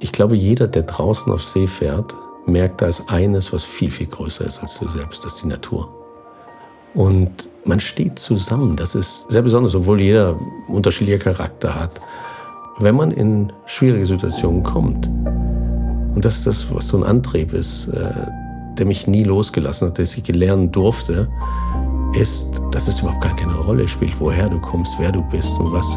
[0.00, 2.16] ich glaube, jeder, der draußen auf See fährt,
[2.46, 5.48] merkt, da ist eines, was viel, viel größer ist als du selbst, das ist die
[5.48, 5.88] Natur.
[6.94, 10.36] Und man steht zusammen, das ist sehr besonders, obwohl jeder
[10.66, 12.00] unterschiedlicher Charakter hat.
[12.78, 17.88] Wenn man in schwierige Situationen kommt, und das ist das, was so ein Antrieb ist,
[17.88, 18.10] äh,
[18.78, 21.28] der mich nie losgelassen hat, dass ich lernen durfte,
[22.14, 25.70] ist, dass es überhaupt gar keine Rolle spielt, woher du kommst, wer du bist und
[25.70, 25.96] was,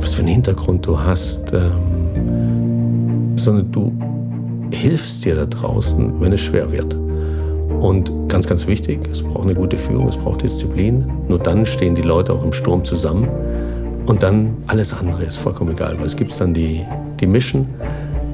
[0.00, 2.13] was für einen Hintergrund du hast, ähm,
[3.44, 3.92] sondern du
[4.70, 6.94] hilfst dir da draußen, wenn es schwer wird.
[7.80, 11.06] Und ganz, ganz wichtig, es braucht eine gute Führung, es braucht Disziplin.
[11.28, 13.28] Nur dann stehen die Leute auch im Sturm zusammen.
[14.06, 16.82] Und dann alles andere ist vollkommen egal, weil es gibt dann die,
[17.20, 17.66] die Mission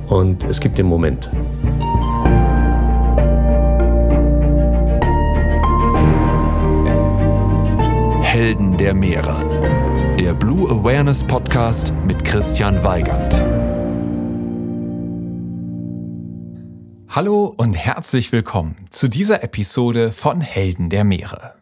[0.08, 1.30] und es gibt den Moment.
[8.22, 9.36] Helden der Meere.
[10.18, 13.49] Der Blue Awareness Podcast mit Christian Weigand.
[17.12, 21.56] Hallo und herzlich willkommen zu dieser Episode von Helden der Meere.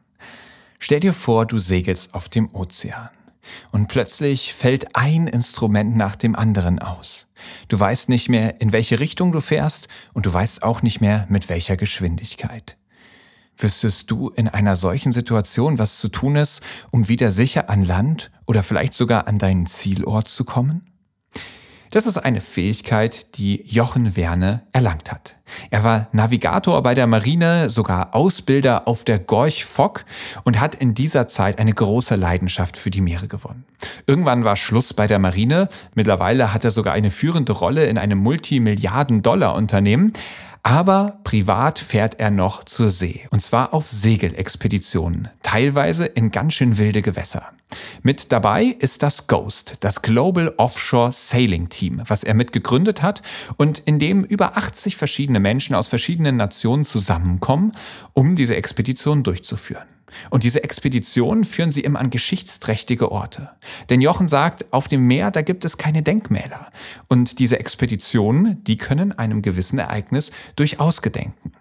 [0.78, 3.08] Stell dir vor, du segelst auf dem Ozean.
[3.72, 7.28] Und plötzlich fällt ein Instrument nach dem anderen aus.
[7.68, 11.24] Du weißt nicht mehr, in welche Richtung du fährst und du weißt auch nicht mehr,
[11.30, 12.76] mit welcher Geschwindigkeit.
[13.56, 18.30] Wüsstest du in einer solchen Situation, was zu tun ist, um wieder sicher an Land
[18.46, 20.87] oder vielleicht sogar an deinen Zielort zu kommen?
[21.90, 25.36] Das ist eine Fähigkeit, die Jochen Werne erlangt hat.
[25.70, 30.04] Er war Navigator bei der Marine, sogar Ausbilder auf der Gorch Fock
[30.44, 33.64] und hat in dieser Zeit eine große Leidenschaft für die Meere gewonnen.
[34.06, 35.70] Irgendwann war Schluss bei der Marine.
[35.94, 40.12] Mittlerweile hat er sogar eine führende Rolle in einem Multimilliarden-Dollar-Unternehmen.
[40.62, 43.26] Aber privat fährt er noch zur See.
[43.30, 45.28] Und zwar auf Segelexpeditionen.
[45.42, 47.50] Teilweise in ganz schön wilde Gewässer.
[48.02, 53.22] Mit dabei ist das Ghost, das Global Offshore Sailing Team, was er mitgegründet hat
[53.56, 57.72] und in dem über 80 verschiedene Menschen aus verschiedenen Nationen zusammenkommen,
[58.14, 59.97] um diese Expedition durchzuführen.
[60.30, 63.50] Und diese Expeditionen führen sie immer an geschichtsträchtige Orte.
[63.90, 66.70] Denn Jochen sagt, auf dem Meer, da gibt es keine Denkmäler.
[67.08, 71.52] Und diese Expeditionen, die können einem gewissen Ereignis durchaus gedenken.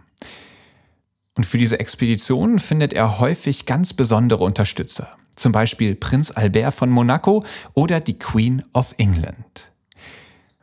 [1.35, 6.89] Und für diese Expeditionen findet er häufig ganz besondere Unterstützer zum Beispiel Prinz Albert von
[6.89, 9.71] Monaco oder die Queen of England.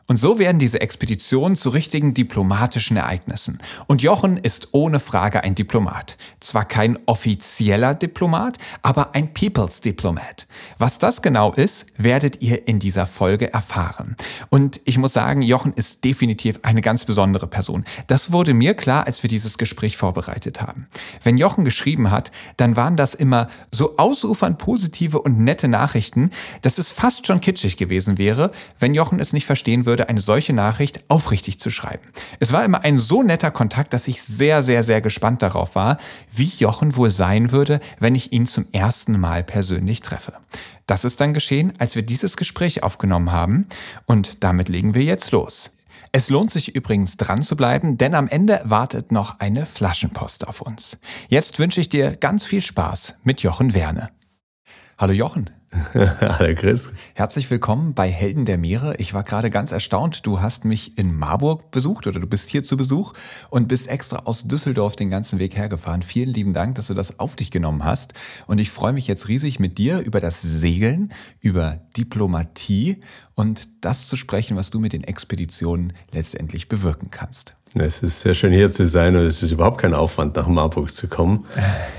[0.06, 3.58] Und so werden diese Expeditionen zu richtigen diplomatischen Ereignissen.
[3.86, 6.18] Und Jochen ist ohne Frage ein Diplomat.
[6.40, 10.46] Zwar kein offizieller Diplomat, aber ein People's Diplomat.
[10.76, 14.14] Was das genau ist, werdet ihr in dieser Folge erfahren.
[14.50, 17.86] Und ich muss sagen, Jochen ist definitiv eine ganz besondere Person.
[18.06, 20.86] Das wurde mir klar, als wir dieses Gespräch vorbereitet haben.
[21.22, 26.28] Wenn Jochen geschrieben hat, dann waren das immer so ausufernd positive und nette Nachrichten,
[26.60, 30.20] dass es fast schon kitschig gewesen wäre, wenn Jochen es nicht verstehen würde, würde, eine
[30.20, 32.02] solche Nachricht aufrichtig zu schreiben.
[32.40, 35.98] Es war immer ein so netter Kontakt, dass ich sehr, sehr, sehr gespannt darauf war,
[36.34, 40.32] wie Jochen wohl sein würde, wenn ich ihn zum ersten Mal persönlich treffe.
[40.86, 43.68] Das ist dann geschehen, als wir dieses Gespräch aufgenommen haben
[44.06, 45.76] und damit legen wir jetzt los.
[46.10, 50.60] Es lohnt sich übrigens dran zu bleiben, denn am Ende wartet noch eine Flaschenpost auf
[50.60, 50.98] uns.
[51.28, 54.10] Jetzt wünsche ich dir ganz viel Spaß mit Jochen Werne.
[54.98, 55.50] Hallo Jochen.
[55.94, 56.92] Hallo Chris.
[57.14, 58.94] Herzlich willkommen bei Helden der Meere.
[58.98, 60.24] Ich war gerade ganz erstaunt.
[60.24, 63.12] Du hast mich in Marburg besucht oder du bist hier zu Besuch
[63.50, 66.02] und bist extra aus Düsseldorf den ganzen Weg hergefahren.
[66.02, 68.14] Vielen lieben Dank, dass du das auf dich genommen hast.
[68.46, 73.00] Und ich freue mich jetzt riesig mit dir über das Segeln, über Diplomatie
[73.34, 77.56] und das zu sprechen, was du mit den Expeditionen letztendlich bewirken kannst.
[77.74, 80.92] Es ist sehr schön hier zu sein und es ist überhaupt kein Aufwand, nach Marburg
[80.92, 81.44] zu kommen.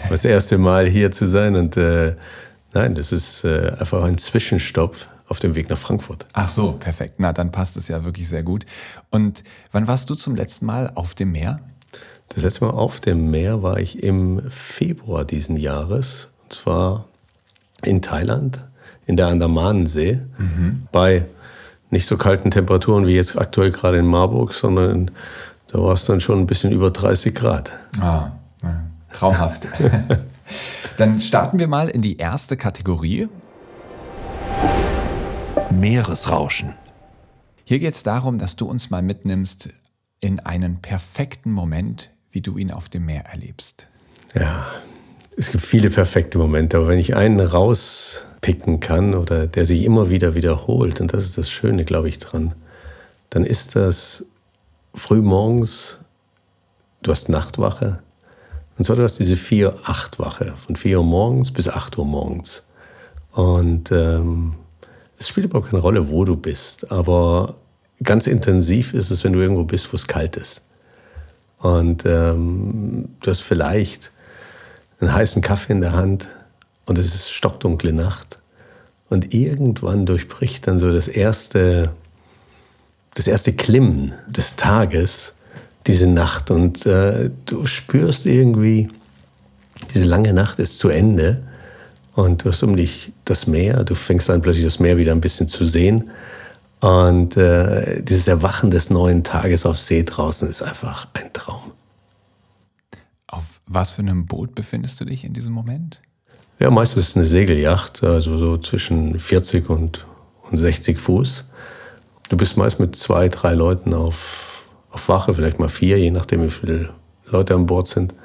[0.09, 2.15] Das erste Mal hier zu sein und äh,
[2.75, 4.97] Nein, das ist äh, einfach ein Zwischenstopp
[5.29, 6.27] auf dem Weg nach Frankfurt.
[6.33, 7.15] Ach so, perfekt.
[7.19, 8.65] Na, dann passt es ja wirklich sehr gut.
[9.09, 11.61] Und wann warst du zum letzten Mal auf dem Meer?
[12.27, 16.27] Das letzte Mal auf dem Meer war ich im Februar diesen Jahres.
[16.43, 17.05] Und zwar
[17.81, 18.67] in Thailand,
[19.05, 20.87] in der Andamanensee, mhm.
[20.91, 21.25] bei
[21.91, 25.11] nicht so kalten Temperaturen wie jetzt aktuell gerade in Marburg, sondern
[25.67, 27.71] da war es dann schon ein bisschen über 30 Grad.
[28.01, 28.31] Ah,
[29.13, 29.69] traumhaft.
[30.97, 33.27] Dann starten wir mal in die erste Kategorie.
[35.71, 36.75] Meeresrauschen.
[37.63, 39.69] Hier geht es darum, dass du uns mal mitnimmst
[40.19, 43.89] in einen perfekten Moment, wie du ihn auf dem Meer erlebst.
[44.33, 44.67] Ja,
[45.37, 50.09] es gibt viele perfekte Momente, aber wenn ich einen rauspicken kann oder der sich immer
[50.09, 52.55] wieder wiederholt, und das ist das Schöne, glaube ich, dran,
[53.29, 54.25] dann ist das
[54.93, 55.99] früh morgens,
[57.01, 57.99] du hast Nachtwache,
[58.77, 62.63] und zwar, du hast diese 4-8-Wache, von 4 Uhr morgens bis 8 Uhr morgens.
[63.31, 64.55] Und ähm,
[65.17, 67.55] es spielt überhaupt keine Rolle, wo du bist, aber
[68.03, 70.63] ganz intensiv ist es, wenn du irgendwo bist, wo es kalt ist.
[71.59, 74.11] Und ähm, du hast vielleicht
[74.99, 76.27] einen heißen Kaffee in der Hand
[76.85, 78.39] und es ist stockdunkle Nacht.
[79.09, 81.91] Und irgendwann durchbricht dann so das erste,
[83.13, 85.34] das erste Klimmen des Tages
[85.87, 88.89] diese Nacht und äh, du spürst irgendwie,
[89.93, 91.43] diese lange Nacht ist zu Ende
[92.13, 95.21] und du hast um dich das Meer, du fängst an plötzlich das Meer wieder ein
[95.21, 96.09] bisschen zu sehen
[96.79, 101.71] und äh, dieses Erwachen des neuen Tages auf See draußen ist einfach ein Traum.
[103.27, 106.01] Auf was für einem Boot befindest du dich in diesem Moment?
[106.59, 110.05] Ja, meistens ist es eine Segelyacht, also so zwischen 40 und,
[110.49, 111.45] und 60 Fuß.
[112.29, 114.54] Du bist meist mit zwei, drei Leuten auf,
[114.95, 116.89] auf Wache, vielleicht mal vier, je nachdem, wie viele
[117.29, 118.15] Leute an Bord sind.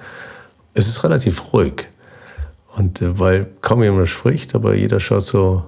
[0.72, 1.88] Es ist relativ ruhig.
[2.76, 5.64] Und äh, weil kaum jemand spricht, aber jeder schaut so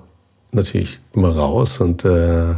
[0.52, 2.54] natürlich immer raus und, äh,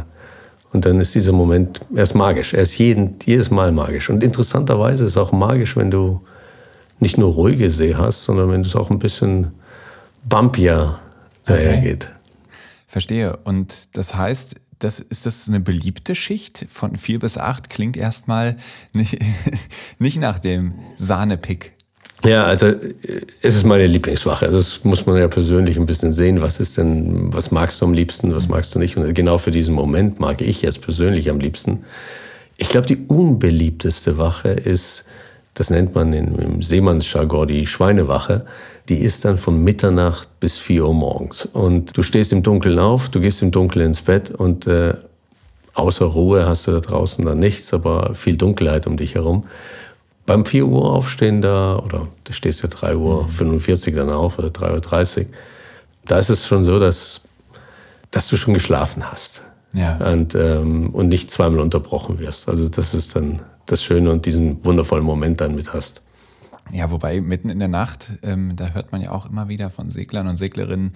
[0.71, 2.53] und dann ist dieser Moment, er ist magisch.
[2.53, 4.09] Er ist jeden, jedes Mal magisch.
[4.11, 6.21] Und interessanterweise ist es auch magisch, wenn du
[6.99, 9.53] nicht nur ruhige See hast, sondern wenn es auch ein bisschen
[10.23, 10.99] bumpier
[11.45, 12.05] dahergeht.
[12.05, 12.13] Okay.
[12.87, 13.37] Verstehe.
[13.43, 17.69] Und das heißt, das, ist das eine beliebte Schicht von vier bis acht?
[17.69, 18.57] Klingt erstmal
[18.93, 19.17] nicht,
[19.99, 21.73] nicht nach dem Sahnepick.
[22.23, 22.73] Ja, also
[23.41, 24.47] es ist meine Lieblingswache.
[24.49, 26.41] Das muss man ja persönlich ein bisschen sehen.
[26.41, 28.97] Was ist denn, was magst du am liebsten, was magst du nicht?
[28.97, 31.83] Und genau für diesen Moment mag ich jetzt persönlich am liebsten.
[32.57, 35.05] Ich glaube, die unbeliebteste Wache ist,
[35.55, 38.45] das nennt man im Seemannsjargon die Schweinewache
[38.89, 41.45] die ist dann von Mitternacht bis 4 Uhr morgens.
[41.45, 44.93] Und du stehst im Dunkeln auf, du gehst im Dunkeln ins Bett und äh,
[45.73, 49.45] außer Ruhe hast du da draußen dann nichts, aber viel Dunkelheit um dich herum.
[50.25, 54.49] Beim 4 Uhr aufstehen da, oder du stehst ja 3 Uhr 45 dann auf oder
[54.49, 55.25] 3.30 Uhr,
[56.07, 57.21] da ist es schon so, dass,
[58.11, 59.43] dass du schon geschlafen hast.
[59.73, 59.97] Ja.
[59.97, 62.47] Und, ähm, und nicht zweimal unterbrochen wirst.
[62.47, 66.01] Also das ist dann das Schöne und diesen wundervollen Moment dann mit hast.
[66.71, 69.91] Ja, wobei mitten in der Nacht, ähm, da hört man ja auch immer wieder von
[69.91, 70.93] Seglern und Seglerinnen,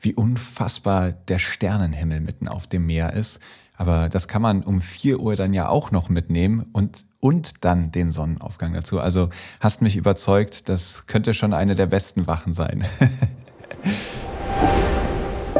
[0.00, 3.40] wie unfassbar der Sternenhimmel mitten auf dem Meer ist.
[3.76, 7.92] Aber das kann man um 4 Uhr dann ja auch noch mitnehmen und, und dann
[7.92, 9.00] den Sonnenaufgang dazu.
[9.00, 9.28] Also
[9.60, 12.84] hast mich überzeugt, das könnte schon eine der besten Wachen sein.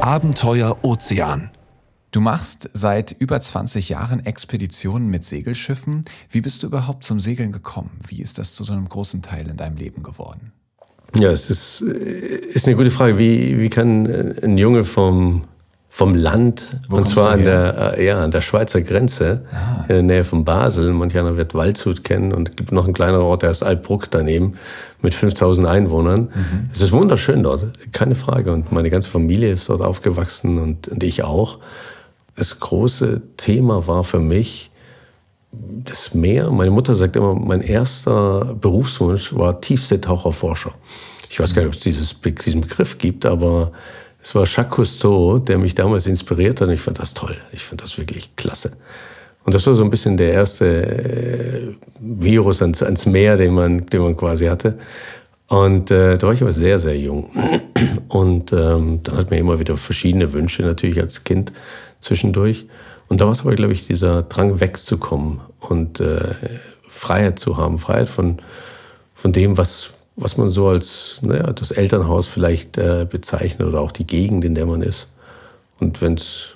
[0.01, 1.51] Abenteuer Ozean.
[2.11, 6.05] Du machst seit über 20 Jahren Expeditionen mit Segelschiffen.
[6.31, 7.91] Wie bist du überhaupt zum Segeln gekommen?
[8.07, 10.53] Wie ist das zu so einem großen Teil in deinem Leben geworden?
[11.17, 13.19] Ja, es ist, äh, ist eine gute Frage.
[13.19, 14.07] Wie, wie kann
[14.43, 15.45] ein Junge vom,
[15.91, 19.83] vom Land, Wo und zwar an der, äh, ja, an der Schweizer Grenze, ah.
[19.83, 22.95] in der Nähe von Basel, manch einer wird Waldshut kennen und es gibt noch einen
[22.95, 24.55] kleineren Ort, der ist Altbruck daneben,
[25.03, 26.23] mit 5000 Einwohnern.
[26.23, 26.71] Mhm.
[26.73, 28.53] Es ist wunderschön dort, keine Frage.
[28.53, 31.59] Und meine ganze Familie ist dort aufgewachsen und, und ich auch
[32.39, 34.71] das große Thema war für mich
[35.51, 36.51] das Meer.
[36.51, 40.73] Meine Mutter sagt immer, mein erster Berufswunsch war Tiefseetaucherforscher.
[41.31, 43.73] Ich weiß gar nicht, ob es dieses, diesen Begriff gibt, aber
[44.23, 47.37] es war Jacques Cousteau, der mich damals inspiriert hat und ich fand das toll.
[47.53, 48.77] Ich fand das wirklich klasse.
[49.45, 53.87] Und das war so ein bisschen der erste äh, Virus ans, ans Meer, den man,
[53.87, 54.79] den man quasi hatte.
[55.49, 57.31] Und äh, da war ich aber sehr, sehr jung.
[58.09, 61.53] Und ähm, dann hat man immer wieder verschiedene Wünsche natürlich als Kind
[62.01, 62.67] zwischendurch.
[63.09, 66.35] Und da war es aber, glaube ich, dieser Drang wegzukommen und äh,
[66.89, 67.79] Freiheit zu haben.
[67.79, 68.39] Freiheit von,
[69.15, 73.93] von dem, was, was man so als naja, das Elternhaus vielleicht äh, bezeichnet oder auch
[73.93, 75.09] die Gegend, in der man ist.
[75.81, 76.55] Und wenn's,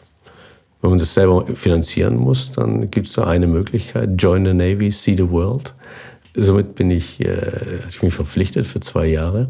[0.80, 4.90] wenn man das selber finanzieren muss, dann gibt es da eine Möglichkeit, join the Navy,
[4.90, 5.74] see the world.
[6.34, 9.48] Somit bin ich, äh, ich mich verpflichtet für zwei Jahre,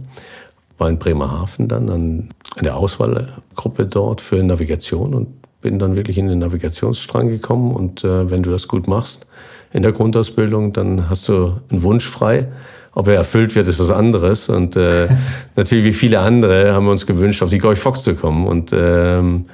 [0.78, 6.18] war in Bremerhaven dann an, an der Auswahlgruppe dort für Navigation und bin dann wirklich
[6.18, 9.26] in den Navigationsstrang gekommen und äh, wenn du das gut machst
[9.72, 12.48] in der Grundausbildung, dann hast du einen Wunsch frei.
[12.94, 14.50] Ob er erfüllt wird, ist was anderes.
[14.50, 15.08] Und äh,
[15.56, 18.46] natürlich wie viele andere haben wir uns gewünscht, auf die Gorch Fock zu kommen.
[18.46, 19.46] Und ähm,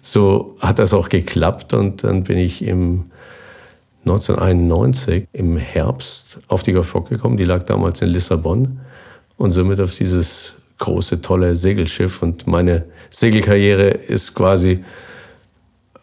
[0.00, 1.74] so hat das auch geklappt.
[1.74, 3.06] Und dann bin ich im
[4.06, 7.36] 1991 im Herbst auf die Gorch Fock gekommen.
[7.36, 8.78] Die lag damals in Lissabon.
[9.36, 12.22] Und somit auf dieses große, tolle Segelschiff.
[12.22, 14.84] Und meine Segelkarriere ist quasi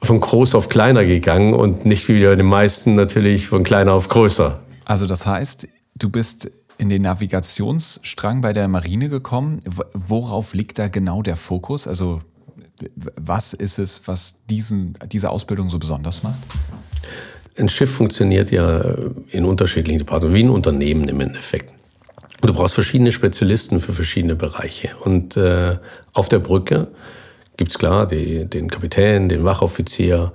[0.04, 4.08] von groß auf kleiner gegangen und nicht wie bei den meisten natürlich von kleiner auf
[4.08, 4.60] größer.
[4.86, 9.62] Also das heißt, du bist in den Navigationsstrang bei der Marine gekommen.
[9.94, 11.88] Worauf liegt da genau der Fokus?
[11.88, 12.22] Also
[13.16, 16.40] was ist es, was diesen, diese Ausbildung so besonders macht?
[17.58, 18.82] Ein Schiff funktioniert ja
[19.30, 21.72] in unterschiedlichen Departements, wie ein Unternehmen im Endeffekt.
[22.42, 24.90] Du brauchst verschiedene Spezialisten für verschiedene Bereiche.
[25.04, 25.78] Und äh,
[26.14, 26.88] auf der Brücke
[27.58, 30.32] gibt es klar die, den Kapitän, den Wachoffizier,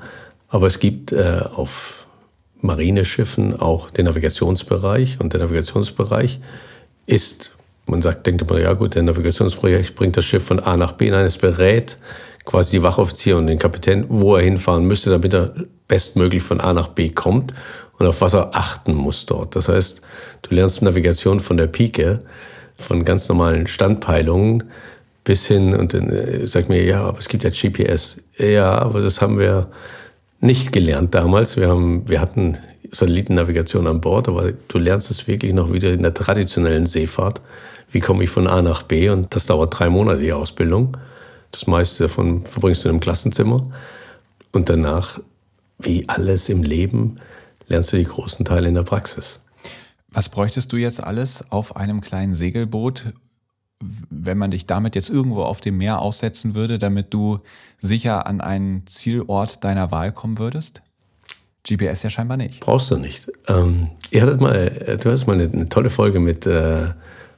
[0.48, 2.06] Aber es gibt äh, auf
[2.60, 6.40] Marineschiffen auch den Navigationsbereich und der Navigationsbereich
[7.06, 7.54] ist,
[7.86, 11.10] man sagt, denkt immer, ja gut, der Navigationsbereich bringt das Schiff von A nach B,
[11.10, 11.98] nein, es berät
[12.44, 15.52] quasi die Wachoffizier und den Kapitän, wo er hinfahren müsste, damit er
[15.88, 17.52] bestmöglich von A nach B kommt
[17.98, 19.56] und auf was er achten muss dort.
[19.56, 20.00] Das heißt,
[20.42, 22.22] du lernst Navigation von der Pike,
[22.78, 24.64] von ganz normalen Standpeilungen
[25.26, 28.18] bis hin und dann äh, sagt mir, ja, aber es gibt ja GPS.
[28.38, 29.68] Ja, aber das haben wir
[30.40, 31.56] nicht gelernt damals.
[31.56, 32.58] Wir, haben, wir hatten
[32.92, 37.42] Satellitennavigation an Bord, aber du lernst es wirklich noch wieder in der traditionellen Seefahrt.
[37.90, 39.10] Wie komme ich von A nach B?
[39.10, 40.96] Und das dauert drei Monate, die Ausbildung.
[41.50, 43.68] Das meiste davon verbringst du in einem Klassenzimmer.
[44.52, 45.20] Und danach,
[45.80, 47.18] wie alles im Leben,
[47.66, 49.40] lernst du die großen Teile in der Praxis.
[50.08, 53.06] Was bräuchtest du jetzt alles auf einem kleinen Segelboot,
[53.80, 57.40] wenn man dich damit jetzt irgendwo auf dem Meer aussetzen würde, damit du
[57.78, 60.82] sicher an einen Zielort deiner Wahl kommen würdest?
[61.66, 62.60] GPS ja scheinbar nicht.
[62.60, 63.30] Brauchst du nicht.
[63.48, 66.82] Ähm, ihr hattet mal, du hast mal eine, eine tolle Folge mit, äh,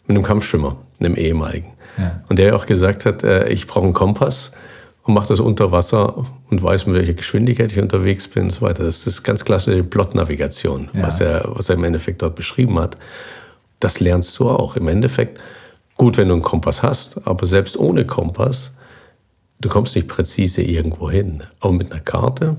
[0.06, 1.72] mit einem Kampfschwimmer, einem ehemaligen.
[1.96, 2.22] Ja.
[2.28, 4.52] Und der auch gesagt hat, äh, ich brauche einen Kompass
[5.02, 8.60] und mache das unter Wasser und weiß, mit welcher Geschwindigkeit ich unterwegs bin und so
[8.60, 8.84] weiter.
[8.84, 11.02] Das ist ganz klassische Plot-Navigation, ja.
[11.02, 12.98] was, er, was er im Endeffekt dort beschrieben hat.
[13.80, 14.76] Das lernst du auch.
[14.76, 15.40] Im Endeffekt,
[15.98, 18.72] gut, wenn du einen Kompass hast, aber selbst ohne Kompass,
[19.60, 21.42] du kommst nicht präzise irgendwo hin.
[21.60, 22.56] Aber mit einer Karte,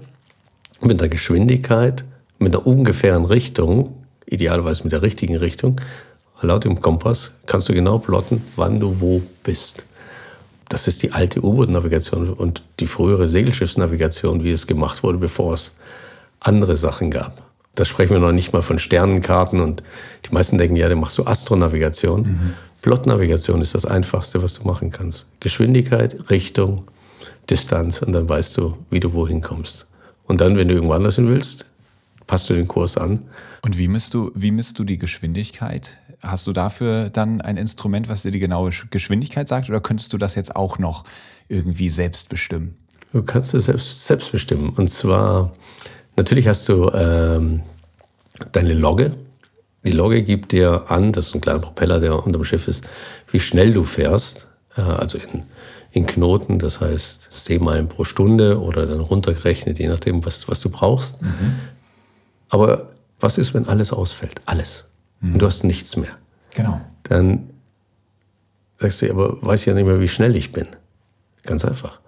[0.81, 2.05] mit einer Geschwindigkeit,
[2.37, 3.95] mit einer ungefähren Richtung,
[4.27, 5.81] idealerweise mit der richtigen Richtung,
[6.41, 9.85] laut dem Kompass kannst du genau plotten, wann du wo bist
[10.69, 15.75] das ist die alte U-Boot-Navigation und die frühere Segelschiffsnavigation, wie es gemacht wurde, bevor es
[16.39, 17.41] andere Sachen gab.
[17.75, 19.83] Da sprechen wir noch nicht mal von Sternenkarten und
[20.25, 22.21] die meisten denken, ja, dann machst du Astronavigation.
[22.21, 22.53] Mhm.
[22.81, 25.27] Plot-Navigation ist das Einfachste, was du machen kannst.
[25.39, 26.85] Geschwindigkeit, Richtung,
[27.49, 29.87] Distanz und dann weißt du, wie du wohin kommst.
[30.25, 31.65] Und dann, wenn du irgendwo anders hin willst,
[32.27, 33.23] passt du den Kurs an.
[33.63, 35.97] Und wie misst du, wie misst du die Geschwindigkeit?
[36.21, 40.17] Hast du dafür dann ein Instrument, was dir die genaue Geschwindigkeit sagt, oder könntest du
[40.17, 41.03] das jetzt auch noch
[41.47, 42.77] irgendwie selbst bestimmen?
[43.11, 44.69] Du kannst es selbst, selbst bestimmen.
[44.69, 45.51] Und zwar,
[46.15, 47.61] natürlich hast du ähm,
[48.51, 49.17] deine Logge.
[49.83, 52.83] Die Logge gibt dir an, das ist ein kleiner Propeller, der unterm Schiff ist,
[53.31, 54.47] wie schnell du fährst.
[54.75, 55.43] Äh, also in,
[55.91, 60.69] in Knoten, das heißt Seemeilen pro Stunde oder dann runtergerechnet, je nachdem, was, was du
[60.69, 61.21] brauchst.
[61.21, 61.55] Mhm.
[62.49, 64.41] Aber was ist, wenn alles ausfällt?
[64.45, 64.85] Alles
[65.21, 65.33] mhm.
[65.33, 66.17] und du hast nichts mehr.
[66.55, 66.81] Genau.
[67.03, 67.49] Dann
[68.77, 70.67] sagst du, aber weiß ich ja nicht mehr, wie schnell ich bin.
[71.43, 71.99] Ganz einfach.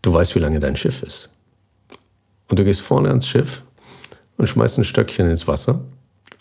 [0.00, 1.30] Du weißt, wie lange dein Schiff ist.
[2.48, 3.62] Und du gehst vorne ans Schiff
[4.36, 5.80] und schmeißt ein Stöckchen ins Wasser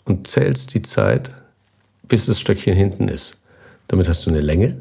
[0.06, 1.32] und zählst die Zeit,
[2.08, 3.38] bis das Stöckchen hinten ist.
[3.88, 4.78] Damit hast du eine Länge,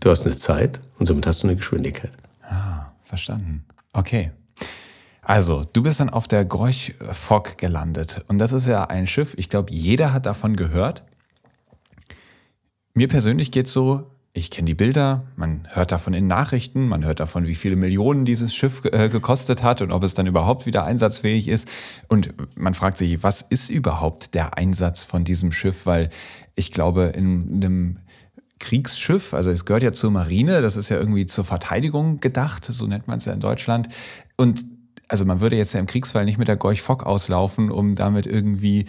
[0.00, 2.12] du hast eine Zeit und somit hast du eine Geschwindigkeit.
[2.42, 3.64] Ah, verstanden.
[3.92, 4.30] Okay.
[5.22, 8.24] Also, du bist dann auf der Gorch Fock gelandet.
[8.28, 11.02] Und das ist ja ein Schiff, ich glaube, jeder hat davon gehört.
[12.94, 17.04] Mir persönlich geht es so, ich kenne die Bilder, man hört davon in Nachrichten, man
[17.06, 20.66] hört davon, wie viele Millionen dieses Schiff äh, gekostet hat und ob es dann überhaupt
[20.66, 21.68] wieder einsatzfähig ist.
[22.08, 25.86] Und man fragt sich, was ist überhaupt der Einsatz von diesem Schiff?
[25.86, 26.10] Weil
[26.54, 27.98] ich glaube, in einem
[28.58, 32.86] Kriegsschiff, also es gehört ja zur Marine, das ist ja irgendwie zur Verteidigung gedacht, so
[32.86, 33.88] nennt man es ja in Deutschland.
[34.36, 34.66] Und
[35.08, 38.26] also man würde jetzt ja im Kriegsfall nicht mit der Gorch Fock auslaufen, um damit
[38.26, 38.84] irgendwie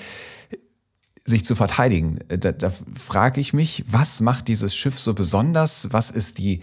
[1.27, 2.19] sich zu verteidigen.
[2.29, 5.89] Da, da frage ich mich, was macht dieses Schiff so besonders?
[5.91, 6.61] Was ist die,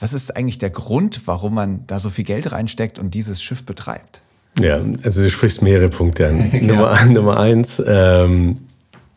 [0.00, 3.64] was ist eigentlich der Grund, warum man da so viel Geld reinsteckt und dieses Schiff
[3.64, 4.22] betreibt?
[4.58, 6.50] Ja, also du sprichst mehrere Punkte an.
[6.52, 6.60] ja.
[6.62, 8.56] Nummer, Nummer eins, ähm,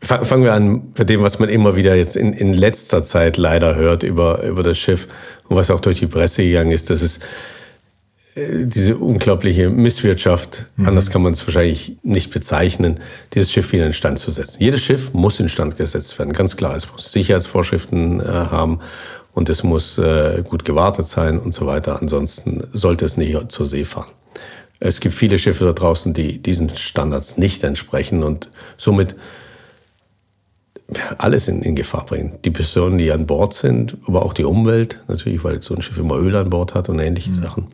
[0.01, 3.75] fangen wir an bei dem, was man immer wieder jetzt in, in letzter Zeit leider
[3.75, 5.08] hört über, über das Schiff
[5.48, 7.22] und was auch durch die Presse gegangen ist, dass es
[8.65, 10.88] diese unglaubliche Misswirtschaft, mhm.
[10.88, 13.00] anders kann man es wahrscheinlich nicht bezeichnen,
[13.34, 14.62] dieses Schiff wieder in Stand zu setzen.
[14.62, 16.75] Jedes Schiff muss in Stand gesetzt werden, ganz klar.
[16.75, 18.79] Es muss Sicherheitsvorschriften äh, haben
[19.34, 22.01] und es muss äh, gut gewartet sein und so weiter.
[22.01, 24.10] Ansonsten sollte es nicht zur See fahren.
[24.79, 29.15] Es gibt viele Schiffe da draußen, die diesen Standards nicht entsprechen und somit
[31.17, 32.39] alles in, in, Gefahr bringen.
[32.43, 36.00] Die Personen, die an Bord sind, aber auch die Umwelt, natürlich, weil so ein Schiff
[36.00, 37.36] immer Öl an Bord hat und ähnliche mhm.
[37.36, 37.67] Sachen.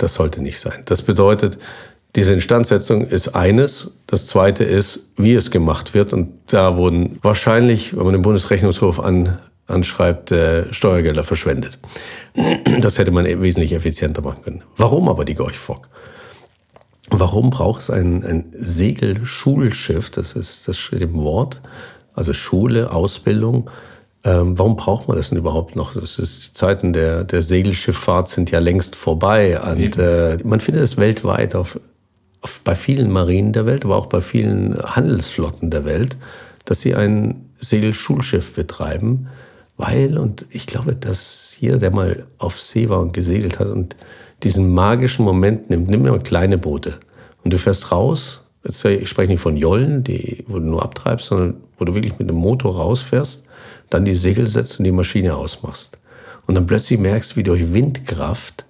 [0.00, 0.82] Das sollte nicht sein.
[0.86, 1.58] Das bedeutet,
[2.16, 3.92] diese Instandsetzung ist eines.
[4.06, 6.12] Das zweite ist, wie es gemacht wird.
[6.14, 11.78] Und da wurden wahrscheinlich, wenn man den Bundesrechnungshof an, anschreibt, äh, Steuergelder verschwendet.
[12.80, 14.62] Das hätte man wesentlich effizienter machen können.
[14.76, 15.88] Warum aber die Gorch-Fock?
[17.10, 20.10] Warum braucht es ein, ein Segelschulschiff?
[20.10, 21.60] Das ist das steht im Wort.
[22.14, 23.68] Also Schule, Ausbildung.
[24.22, 25.94] Ähm, warum braucht man das denn überhaupt noch?
[25.94, 29.60] Das ist, die Zeiten der, der Segelschifffahrt sind ja längst vorbei.
[29.60, 31.80] Und äh, man findet es weltweit auf,
[32.42, 36.16] auf, bei vielen Marinen der Welt, aber auch bei vielen Handelsflotten der Welt,
[36.64, 39.28] dass sie ein Segelschulschiff betreiben,
[39.76, 43.96] weil, und ich glaube, dass jeder, der mal auf See war und gesegelt hat und
[44.42, 46.98] diesen magischen Moment nimmt, nimm mal kleine Boote
[47.44, 51.26] und du fährst raus, jetzt, ich spreche nicht von Jollen, die, wo du nur abtreibst,
[51.26, 53.44] sondern wo du wirklich mit dem Motor rausfährst,
[53.90, 55.98] dann die Segel setzt und die Maschine ausmachst.
[56.46, 58.64] Und dann plötzlich merkst, wie durch Windkraft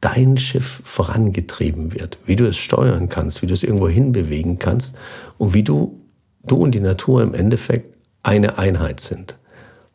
[0.00, 4.96] dein Schiff vorangetrieben wird, wie du es steuern kannst, wie du es irgendwo hinbewegen kannst
[5.38, 6.00] und wie du,
[6.44, 9.36] du und die Natur im Endeffekt eine Einheit sind,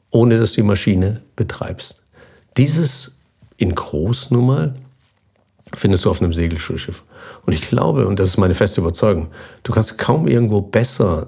[0.09, 2.01] ohne dass du die Maschine betreibst.
[2.57, 3.17] Dieses
[3.57, 4.75] in groß nun mal
[5.73, 7.03] findest du auf einem Segelschulschiff.
[7.45, 9.29] Und ich glaube, und das ist meine feste Überzeugung,
[9.63, 11.27] du kannst kaum irgendwo besser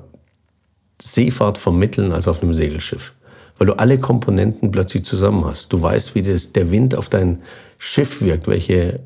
[1.02, 3.14] Seefahrt vermitteln als auf einem Segelschiff
[3.58, 5.72] weil du alle Komponenten plötzlich zusammen hast.
[5.72, 7.42] Du weißt, wie das, der Wind auf dein
[7.78, 9.00] Schiff wirkt, welche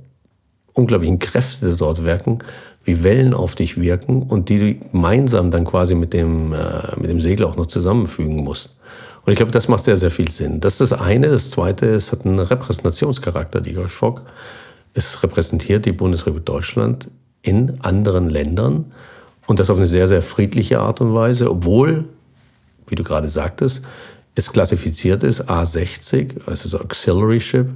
[0.74, 2.39] unglaublichen Kräfte dort wirken,
[2.84, 7.10] wie Wellen auf dich wirken und die du gemeinsam dann quasi mit dem, äh, mit
[7.10, 8.75] dem Segel auch noch zusammenfügen musst.
[9.25, 10.62] Und ich glaube, das macht sehr, sehr viel Sinn.
[10.62, 11.27] Das ist das eine.
[11.27, 14.22] Das zweite, es hat einen Repräsentationscharakter, die Georg Fock.
[14.94, 17.10] Es repräsentiert die Bundesrepublik Deutschland
[17.42, 18.86] in anderen Ländern
[19.46, 22.06] und das auf eine sehr, sehr friedliche Art und Weise, obwohl,
[22.88, 23.82] wie du gerade sagtest,
[24.38, 27.67] es klassifiziert ist A60, also so Auxiliary Ship,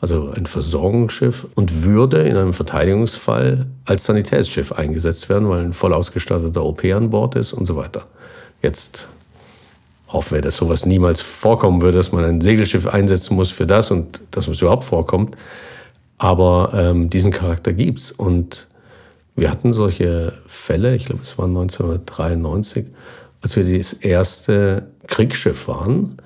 [0.00, 5.92] also ein Versorgungsschiff, und würde in einem Verteidigungsfall als Sanitätsschiff eingesetzt werden, weil ein voll
[5.92, 8.06] ausgestatteter OP an Bord ist und so weiter.
[8.62, 9.08] Jetzt
[10.06, 13.90] hoffen wir, dass sowas niemals vorkommen würde, dass man ein Segelschiff einsetzen muss für das
[13.90, 15.36] und dass es überhaupt vorkommt.
[16.18, 18.68] Aber ähm, diesen Charakter gibt's und
[19.34, 22.86] wir hatten solche Fälle, ich glaube, es war 1993,
[23.44, 26.16] als wir das erste Kriegsschiff waren,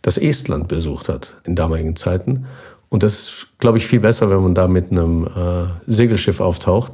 [0.00, 2.46] das Estland besucht hat in damaligen Zeiten.
[2.88, 6.92] Und das ist, glaube ich, viel besser, wenn man da mit einem äh, Segelschiff auftaucht,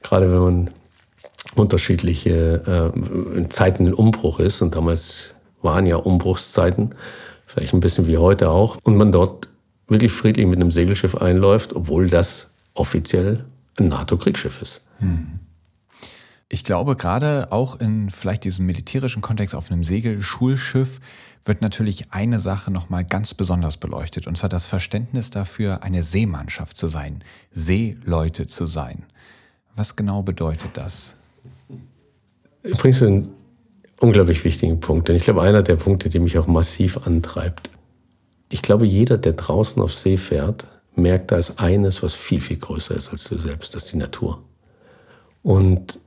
[0.00, 0.70] gerade wenn man
[1.56, 4.62] unterschiedliche äh, Zeiten in Umbruch ist.
[4.62, 6.94] Und damals waren ja Umbruchszeiten,
[7.46, 8.78] vielleicht ein bisschen wie heute auch.
[8.84, 9.48] Und man dort
[9.88, 13.44] wirklich friedlich mit einem Segelschiff einläuft, obwohl das offiziell
[13.80, 14.84] ein NATO-Kriegsschiff ist.
[14.98, 15.40] Hm.
[16.48, 21.00] Ich glaube, gerade auch in vielleicht diesem militärischen Kontext auf einem Segelschulschiff
[21.44, 26.76] wird natürlich eine Sache nochmal ganz besonders beleuchtet, und zwar das Verständnis dafür, eine Seemannschaft
[26.76, 29.06] zu sein, Seeleute zu sein.
[29.74, 31.16] Was genau bedeutet das?
[32.62, 33.28] Bringst einen
[34.00, 35.10] unglaublich wichtigen Punkt.
[35.10, 37.70] Und ich glaube, einer der Punkte, die mich auch massiv antreibt.
[38.50, 42.58] Ich glaube, jeder, der draußen auf See fährt, merkt, da ist eines, was viel, viel
[42.58, 44.42] größer ist als du selbst, das ist die Natur.
[45.42, 46.00] Und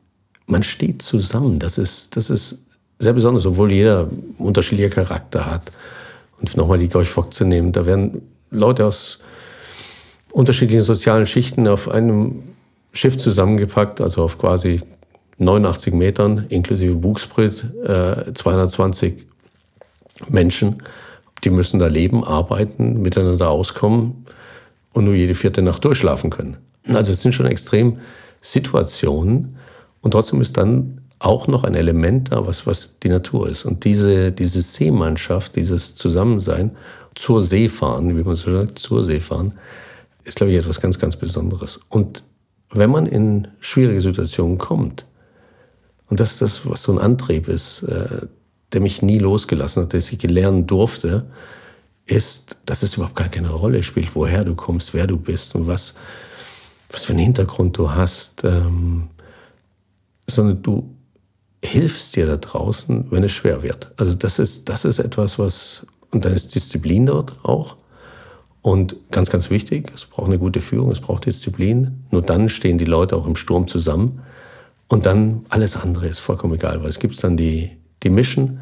[0.49, 1.59] man steht zusammen.
[1.59, 2.59] Das ist, das ist
[2.97, 5.71] sehr besonders, obwohl jeder unterschiedlicher Charakter hat.
[6.39, 9.19] Und nochmal die Gorch Fock zu nehmen, da werden Leute aus
[10.31, 12.43] unterschiedlichen sozialen Schichten auf einem
[12.93, 14.81] Schiff zusammengepackt, also auf quasi
[15.37, 19.25] 89 Metern, inklusive Bugspritt, äh, 220
[20.27, 20.83] Menschen.
[21.43, 24.25] Die müssen da leben, arbeiten, miteinander auskommen
[24.93, 26.57] und nur jede vierte Nacht durchschlafen können.
[26.87, 27.99] Also es sind schon extrem
[28.41, 29.57] Situationen,
[30.01, 33.65] und trotzdem ist dann auch noch ein Element da, was, was die Natur ist.
[33.65, 36.71] Und diese, diese Seemannschaft, dieses Zusammensein,
[37.15, 39.53] zur See fahren, wie man so sagt, zur See fahren,
[40.23, 41.81] ist, glaube ich, etwas ganz, ganz Besonderes.
[41.89, 42.23] Und
[42.71, 45.05] wenn man in schwierige Situationen kommt,
[46.07, 48.27] und das ist das, was so ein Antrieb ist, äh,
[48.71, 51.25] der mich nie losgelassen hat, der ich gelernt durfte,
[52.05, 55.67] ist, dass es überhaupt gar keine Rolle spielt, woher du kommst, wer du bist und
[55.67, 55.95] was,
[56.91, 58.43] was für einen Hintergrund du hast.
[58.43, 59.09] Ähm,
[60.29, 60.95] sondern du
[61.63, 63.91] hilfst dir da draußen, wenn es schwer wird.
[63.97, 67.75] Also das ist, das ist etwas, was, und dann ist Disziplin dort auch.
[68.61, 72.03] Und ganz, ganz wichtig, es braucht eine gute Führung, es braucht Disziplin.
[72.11, 74.21] Nur dann stehen die Leute auch im Sturm zusammen.
[74.87, 78.59] Und dann alles andere ist vollkommen egal, weil es gibt dann die, die Mission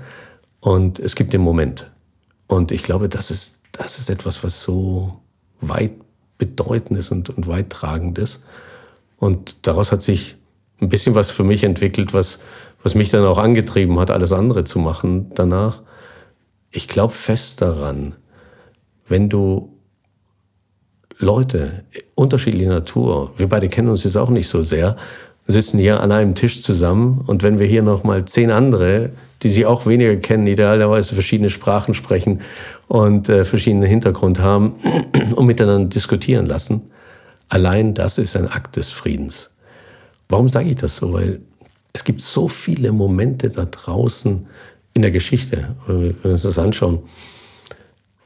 [0.59, 1.89] und es gibt den Moment.
[2.47, 5.21] Und ich glaube, das ist, das ist etwas, was so
[5.61, 5.93] weit
[6.37, 8.41] bedeutend ist und, und weit tragend ist.
[9.17, 10.36] Und daraus hat sich
[10.81, 12.39] ein bisschen was für mich entwickelt, was,
[12.83, 15.81] was mich dann auch angetrieben hat, alles andere zu machen danach.
[16.71, 18.15] Ich glaube fest daran,
[19.07, 19.73] wenn du
[21.17, 21.83] Leute
[22.15, 24.97] unterschiedlicher Natur, wir beide kennen uns jetzt auch nicht so sehr,
[25.47, 29.11] sitzen hier an einem Tisch zusammen und wenn wir hier noch mal zehn andere,
[29.43, 32.41] die sie auch weniger kennen, idealerweise verschiedene Sprachen sprechen
[32.87, 34.75] und äh, verschiedenen Hintergrund haben
[35.35, 36.91] und miteinander diskutieren lassen,
[37.49, 39.49] allein das ist ein Akt des Friedens.
[40.29, 41.13] Warum sage ich das so?
[41.13, 41.41] Weil
[41.93, 44.45] es gibt so viele Momente da draußen
[44.93, 46.99] in der Geschichte, wenn wir uns das anschauen.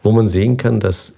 [0.04, 1.14] wo man sehen kann, dass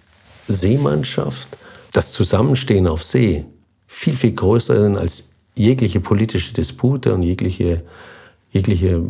[0.48, 1.58] Seemannschaft,
[1.94, 3.46] das Zusammenstehen auf See
[3.88, 7.84] viel, viel größer sind als jegliche politische Dispute und jegliche,
[8.52, 9.02] jegliche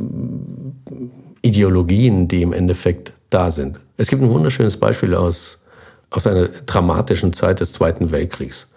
[1.42, 3.80] Ideologien, die im Endeffekt da sind.
[3.98, 5.62] Es gibt ein wunderschönes Beispiel aus,
[6.10, 8.70] aus einer dramatischen Zeit des Zweiten Weltkriegs.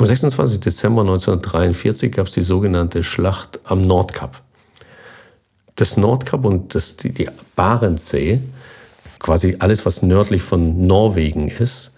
[0.00, 0.60] Am 26.
[0.60, 4.40] Dezember 1943 gab es die sogenannte Schlacht am Nordkap.
[5.76, 8.40] Das Nordkap und das, die, die Barentssee,
[9.18, 11.92] quasi alles, was nördlich von Norwegen ist,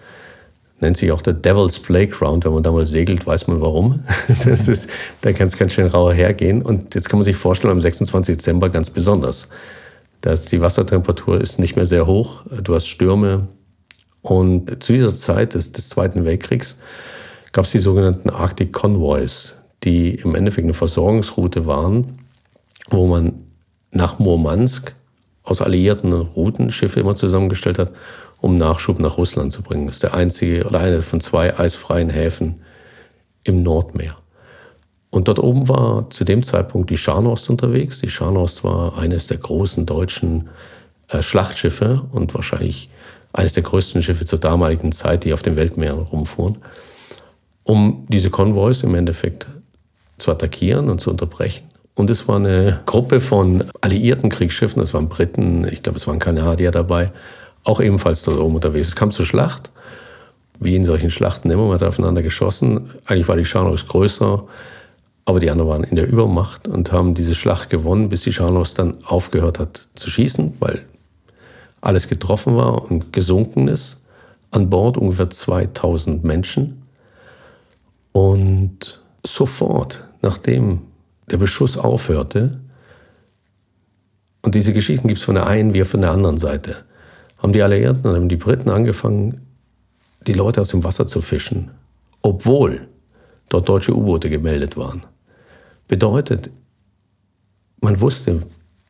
[0.80, 2.44] nennt sich auch der Devil's Playground.
[2.44, 4.02] Wenn man da mal segelt, weiß man warum.
[4.44, 6.60] Das ist, da kann es ganz schön rauer hergehen.
[6.60, 8.36] Und jetzt kann man sich vorstellen, am 26.
[8.36, 9.46] Dezember ganz besonders.
[10.22, 12.42] Das, die Wassertemperatur ist nicht mehr sehr hoch.
[12.64, 13.46] Du hast Stürme.
[14.22, 16.78] Und zu dieser Zeit des, des Zweiten Weltkriegs
[17.52, 22.18] gab es die sogenannten Arctic Convoys, die im Endeffekt eine Versorgungsroute waren,
[22.88, 23.34] wo man
[23.90, 24.94] nach Murmansk
[25.44, 27.92] aus alliierten Routen Schiffe immer zusammengestellt hat,
[28.40, 29.86] um Nachschub nach Russland zu bringen.
[29.86, 32.62] Das ist der einzige oder eine von zwei eisfreien Häfen
[33.44, 34.16] im Nordmeer.
[35.10, 38.00] Und dort oben war zu dem Zeitpunkt die Scharnost unterwegs.
[38.00, 40.48] Die Scharnost war eines der großen deutschen
[41.08, 42.88] äh, Schlachtschiffe und wahrscheinlich
[43.34, 46.56] eines der größten Schiffe zur damaligen Zeit, die auf den Weltmeeren rumfuhren
[47.64, 49.46] um diese Konvois im Endeffekt
[50.18, 51.64] zu attackieren und zu unterbrechen.
[51.94, 56.18] Und es war eine Gruppe von alliierten Kriegsschiffen, es waren Briten, ich glaube, es waren
[56.18, 57.12] Kanadier dabei,
[57.64, 58.88] auch ebenfalls dort oben unterwegs.
[58.88, 59.70] Es kam zur Schlacht,
[60.58, 62.90] wie in solchen Schlachten immer, man hat aufeinander geschossen.
[63.04, 64.44] Eigentlich war die Scharnhaus größer,
[65.24, 68.74] aber die anderen waren in der Übermacht und haben diese Schlacht gewonnen, bis die Scharnhaus
[68.74, 70.82] dann aufgehört hat zu schießen, weil
[71.80, 74.02] alles getroffen war und gesunken ist.
[74.50, 76.81] An Bord ungefähr 2000 Menschen.
[78.12, 80.82] Und sofort, nachdem
[81.30, 82.60] der Beschuss aufhörte,
[84.42, 86.76] und diese Geschichten gibt es von der einen wie von der anderen Seite,
[87.38, 89.40] haben die Alliierten und haben die Briten angefangen,
[90.26, 91.70] die Leute aus dem Wasser zu fischen,
[92.22, 92.88] obwohl
[93.48, 95.02] dort deutsche U-Boote gemeldet waren.
[95.88, 96.50] Bedeutet,
[97.80, 98.42] man wusste,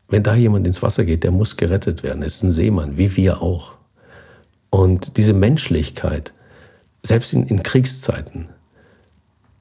[0.08, 2.22] wenn da jemand ins Wasser geht, der muss gerettet werden.
[2.22, 3.74] Er ist ein Seemann, wie wir auch.
[4.68, 6.32] Und diese Menschlichkeit,
[7.02, 8.48] selbst in, in Kriegszeiten,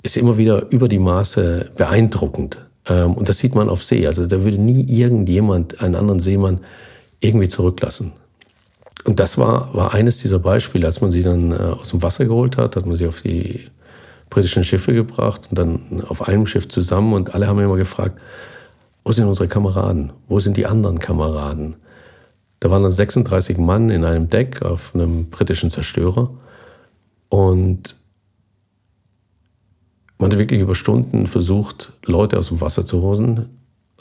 [0.03, 2.57] ist immer wieder über die Maße beeindruckend.
[2.87, 4.05] Ähm, und das sieht man auf See.
[4.07, 6.59] Also da würde nie irgendjemand einen anderen Seemann
[7.19, 8.13] irgendwie zurücklassen.
[9.05, 12.25] Und das war, war eines dieser Beispiele, als man sie dann äh, aus dem Wasser
[12.25, 13.67] geholt hat, hat man sie auf die
[14.29, 18.19] britischen Schiffe gebracht und dann auf einem Schiff zusammen und alle haben immer gefragt,
[19.03, 20.13] wo sind unsere Kameraden?
[20.27, 21.75] Wo sind die anderen Kameraden?
[22.59, 26.29] Da waren dann 36 Mann in einem Deck auf einem britischen Zerstörer
[27.29, 27.97] und
[30.21, 33.49] man hat wirklich über Stunden versucht, Leute aus dem Wasser zu holen.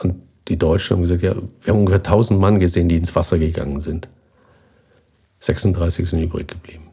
[0.02, 0.16] Und
[0.48, 3.80] die Deutschen haben gesagt, ja, wir haben ungefähr 1000 Mann gesehen, die ins Wasser gegangen
[3.80, 4.10] sind.
[5.38, 6.88] 36 sind übrig geblieben.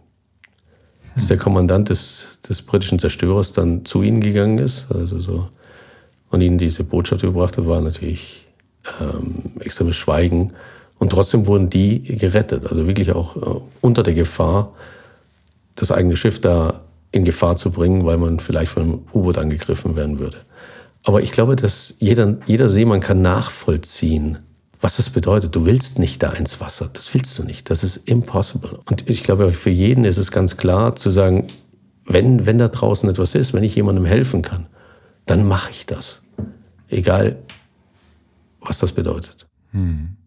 [1.14, 5.50] Als der Kommandant des, des britischen Zerstörers dann zu ihnen gegangen ist, also so,
[6.30, 8.46] und ihnen diese Botschaft gebracht hat, war natürlich
[9.02, 10.54] ähm, extremes Schweigen.
[11.00, 14.74] Und trotzdem wurden die gerettet, also wirklich auch äh, unter der Gefahr,
[15.76, 16.80] das eigene Schiff da
[17.12, 20.38] in Gefahr zu bringen, weil man vielleicht von einem U-Boot angegriffen werden würde.
[21.04, 24.40] Aber ich glaube, dass jeder, jeder Seemann kann nachvollziehen,
[24.82, 25.56] was es bedeutet.
[25.56, 26.90] Du willst nicht da ins Wasser.
[26.92, 27.70] Das willst du nicht.
[27.70, 28.80] Das ist impossible.
[28.90, 31.48] Und ich glaube, für jeden ist es ganz klar zu sagen,
[32.06, 34.68] wenn, wenn da draußen etwas ist, wenn ich jemandem helfen kann,
[35.26, 36.22] dann mache ich das.
[36.90, 37.38] Egal,
[38.62, 39.48] was das bedeutet.
[39.72, 40.18] Hm.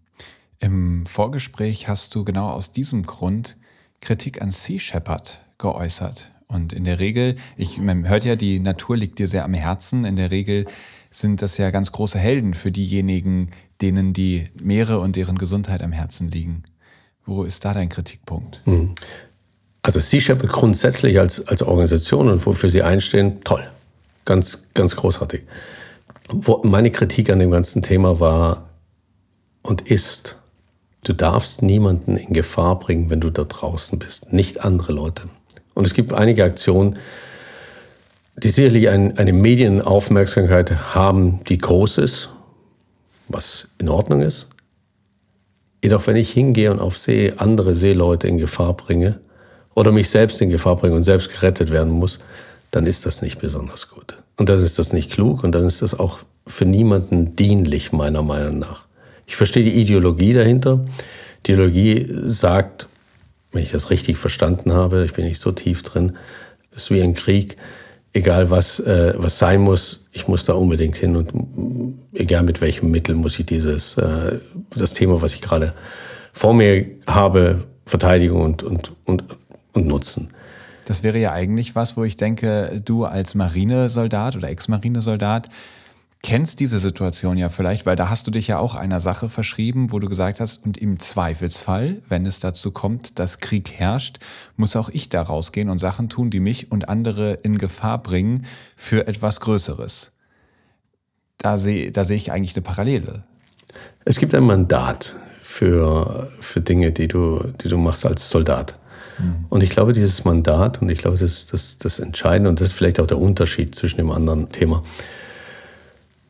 [0.59, 3.57] Im Vorgespräch hast du genau aus diesem Grund
[4.01, 6.31] Kritik an Sea Shepherd geäußert.
[6.51, 10.05] Und in der Regel, ich, man hört ja, die Natur liegt dir sehr am Herzen.
[10.05, 10.67] In der Regel
[11.11, 15.93] sind das ja ganz große Helden für diejenigen, denen die Meere und deren Gesundheit am
[15.93, 16.65] Herzen liegen.
[17.25, 18.63] Wo ist da dein Kritikpunkt?
[18.65, 18.95] Hm.
[19.83, 23.67] Also Sea Shepherd grundsätzlich als, als Organisation und wofür sie einstehen, toll.
[24.25, 25.43] Ganz, ganz großartig.
[26.29, 28.69] Wo meine Kritik an dem ganzen Thema war
[29.63, 30.37] und ist,
[31.05, 35.29] du darfst niemanden in Gefahr bringen, wenn du da draußen bist, nicht andere Leute.
[35.81, 36.99] Und es gibt einige Aktionen,
[38.37, 42.29] die sicherlich ein, eine Medienaufmerksamkeit haben, die groß ist,
[43.29, 44.49] was in Ordnung ist.
[45.83, 49.21] Jedoch, wenn ich hingehe und auf See andere Seeleute in Gefahr bringe
[49.75, 52.19] oder mich selbst in Gefahr bringe und selbst gerettet werden muss,
[52.73, 54.19] dann ist das nicht besonders gut.
[54.37, 58.23] Und dann ist das nicht klug und dann ist das auch für niemanden dienlich, meiner
[58.23, 58.85] Meinung nach.
[59.25, 60.85] Ich verstehe die Ideologie dahinter.
[61.47, 62.90] Die Ideologie sagt,
[63.53, 66.17] wenn ich das richtig verstanden habe, ich bin nicht so tief drin,
[66.75, 67.57] ist wie ein Krieg,
[68.13, 72.91] egal was, äh, was sein muss, ich muss da unbedingt hin und egal mit welchem
[72.91, 74.39] Mittel muss ich dieses, äh,
[74.77, 75.75] das Thema, was ich gerade
[76.33, 79.25] vor mir habe, Verteidigung und, und, und,
[79.73, 80.31] und Nutzen.
[80.85, 85.49] Das wäre ja eigentlich was, wo ich denke, du als Marinesoldat oder Ex-Marinesoldat
[86.23, 89.91] kennst diese Situation ja vielleicht, weil da hast du dich ja auch einer Sache verschrieben,
[89.91, 94.19] wo du gesagt hast, und im Zweifelsfall, wenn es dazu kommt, dass Krieg herrscht,
[94.57, 98.45] muss auch ich da rausgehen und Sachen tun, die mich und andere in Gefahr bringen
[98.77, 100.13] für etwas Größeres.
[101.39, 103.25] Da sehe da sehe ich eigentlich eine Parallele.
[104.05, 108.79] Es gibt ein Mandat für, für Dinge, die du, die du machst als Soldat.
[109.19, 109.47] Mhm.
[109.49, 112.69] Und ich glaube, dieses Mandat, und ich glaube, das ist das, das Entscheidende, und das
[112.69, 114.83] ist vielleicht auch der Unterschied zwischen dem anderen Thema,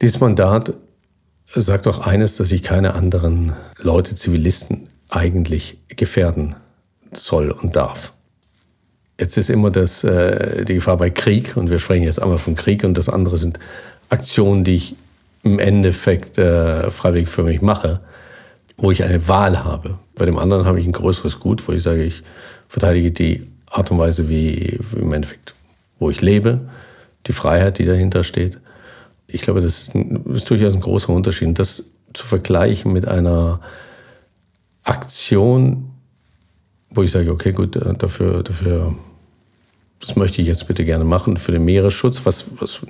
[0.00, 0.74] dieses Mandat
[1.54, 6.56] sagt auch eines, dass ich keine anderen Leute, Zivilisten eigentlich gefährden
[7.12, 8.12] soll und darf.
[9.18, 12.54] Jetzt ist immer das, äh, die Gefahr bei Krieg, und wir sprechen jetzt einmal von
[12.54, 13.58] Krieg, und das andere sind
[14.08, 14.96] Aktionen, die ich
[15.42, 18.00] im Endeffekt äh, freiwillig für mich mache,
[18.76, 19.98] wo ich eine Wahl habe.
[20.14, 22.22] Bei dem anderen habe ich ein größeres Gut, wo ich sage, ich
[22.68, 25.54] verteidige die Art und Weise, wie, wie im Endeffekt,
[25.98, 26.60] wo ich lebe,
[27.26, 28.58] die Freiheit, die dahinter steht
[29.32, 31.58] ich glaube, das ist, ein, ist durchaus ein großer Unterschied.
[31.58, 33.60] Das zu vergleichen mit einer
[34.82, 35.90] Aktion,
[36.90, 38.94] wo ich sage, okay, gut, äh, dafür, dafür,
[40.00, 42.80] das möchte ich jetzt bitte gerne machen, für den Meeresschutz, was, was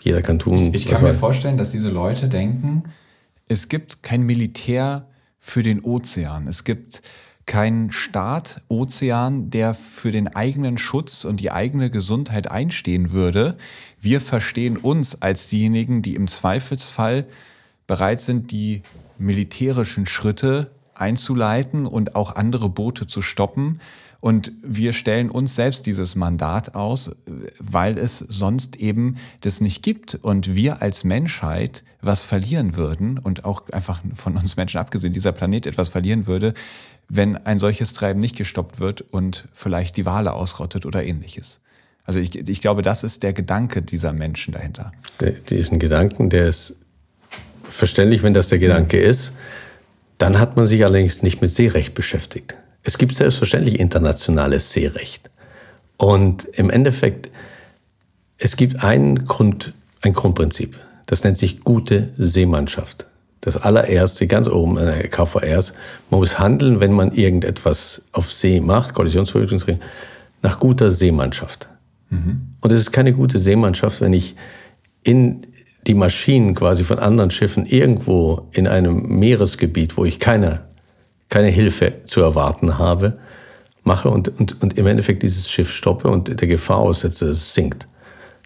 [0.00, 0.54] jeder kann tun.
[0.56, 2.84] Ich, ich kann mir vorstellen, dass diese Leute denken,
[3.48, 6.48] es gibt kein Militär für den Ozean.
[6.48, 7.02] Es gibt
[7.46, 13.56] kein Staat, Ozean, der für den eigenen Schutz und die eigene Gesundheit einstehen würde.
[14.00, 17.26] Wir verstehen uns als diejenigen, die im Zweifelsfall
[17.86, 18.82] bereit sind, die
[19.18, 23.80] militärischen Schritte einzuleiten und auch andere Boote zu stoppen.
[24.24, 27.14] Und wir stellen uns selbst dieses Mandat aus,
[27.58, 33.44] weil es sonst eben das nicht gibt und wir als Menschheit was verlieren würden und
[33.44, 36.54] auch einfach von uns Menschen abgesehen dieser Planet etwas verlieren würde,
[37.10, 41.60] wenn ein solches Treiben nicht gestoppt wird und vielleicht die Wale ausrottet oder ähnliches.
[42.04, 44.92] Also ich, ich glaube, das ist der Gedanke dieser Menschen dahinter.
[45.50, 46.80] Diesen Gedanken, der ist
[47.64, 49.34] verständlich, wenn das der Gedanke ist.
[50.16, 52.54] Dann hat man sich allerdings nicht mit Seerecht beschäftigt.
[52.84, 55.30] Es gibt selbstverständlich internationales Seerecht.
[55.96, 57.30] Und im Endeffekt,
[58.38, 60.78] es gibt ein, Grund, ein Grundprinzip.
[61.06, 63.06] Das nennt sich gute Seemannschaft
[63.44, 65.74] das allererste, ganz oben in der KVRs,
[66.10, 69.82] man muss handeln, wenn man irgendetwas auf See macht, Kollisionsverhütungsregeln,
[70.42, 71.68] nach guter Seemannschaft.
[72.08, 72.54] Mhm.
[72.60, 74.34] Und es ist keine gute Seemannschaft, wenn ich
[75.02, 75.46] in
[75.86, 80.62] die Maschinen quasi von anderen Schiffen irgendwo in einem Meeresgebiet, wo ich keine,
[81.28, 83.18] keine Hilfe zu erwarten habe,
[83.82, 87.54] mache und, und, und im Endeffekt dieses Schiff stoppe und der Gefahr aussetze, dass es
[87.54, 87.86] sinkt.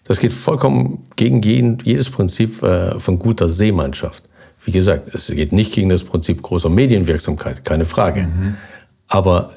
[0.05, 4.25] Das geht vollkommen gegen jeden, jedes Prinzip äh, von guter Seemannschaft.
[4.65, 8.23] Wie gesagt, es geht nicht gegen das Prinzip großer Medienwirksamkeit, keine Frage.
[8.23, 8.57] Mhm.
[9.07, 9.53] Aber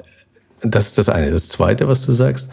[0.61, 1.31] das ist das eine.
[1.31, 2.49] Das zweite, was du sagst,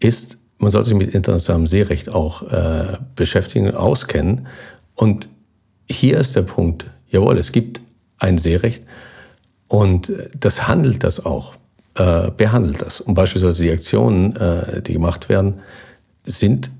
[0.00, 4.46] ist, man sollte sich mit internationalem Seerecht auch äh, beschäftigen, auskennen.
[4.94, 5.28] Und
[5.88, 7.80] hier ist der Punkt, jawohl, es gibt
[8.18, 8.82] ein Seerecht
[9.68, 11.54] und das handelt das auch,
[11.94, 13.00] äh, behandelt das.
[13.00, 15.60] Und beispielsweise die Aktionen, äh, die gemacht werden,
[16.24, 16.70] sind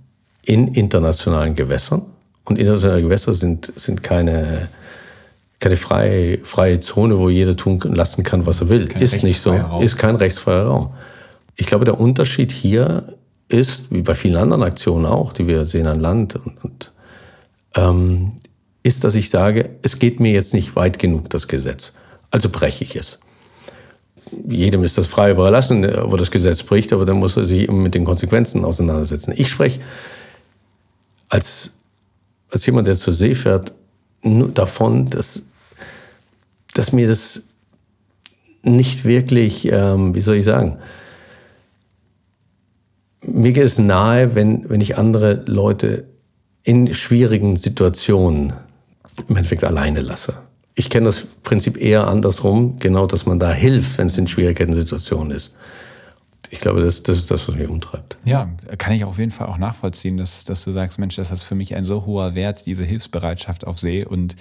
[0.45, 2.03] in internationalen Gewässern.
[2.45, 4.69] Und internationale Gewässer sind, sind keine
[5.59, 8.89] keine freie, freie Zone, wo jeder tun lassen kann, was er will.
[8.89, 9.53] Kein ist nicht so.
[9.53, 9.83] Raum.
[9.83, 10.91] Ist kein rechtsfreier Raum.
[11.55, 13.15] Ich glaube, der Unterschied hier
[13.49, 16.93] ist, wie bei vielen anderen Aktionen auch, die wir sehen an Land, und, und
[17.75, 18.33] ähm,
[18.83, 21.95] ist, dass ich sage, es geht mir jetzt nicht weit genug, das Gesetz.
[22.31, 23.19] Also breche ich es.
[24.49, 27.95] Jedem ist das frei überlassen, er das Gesetz bricht, aber dann muss er sich mit
[27.95, 29.33] den Konsequenzen auseinandersetzen.
[29.37, 29.81] Ich spreche
[31.29, 31.77] als,
[32.51, 33.73] als jemand, der zur See fährt,
[34.23, 35.43] davon, dass,
[36.75, 37.45] dass mir das
[38.63, 40.79] nicht wirklich, ähm, wie soll ich sagen,
[43.23, 46.05] mir geht es nahe, wenn, wenn ich andere Leute
[46.63, 48.53] in schwierigen Situationen
[49.29, 50.35] im Endeffekt alleine lasse.
[50.77, 54.75] Ich kenne das Prinzip eher andersrum, genau, dass man da hilft, wenn es in schwierigen
[54.75, 55.57] Situationen ist
[56.51, 58.19] ich glaube, das, das ist das, was mich umtreibt.
[58.25, 61.43] Ja, kann ich auf jeden Fall auch nachvollziehen, dass, dass du sagst, Mensch, das ist
[61.43, 64.05] für mich ein so hoher Wert, diese Hilfsbereitschaft auf See.
[64.05, 64.37] Und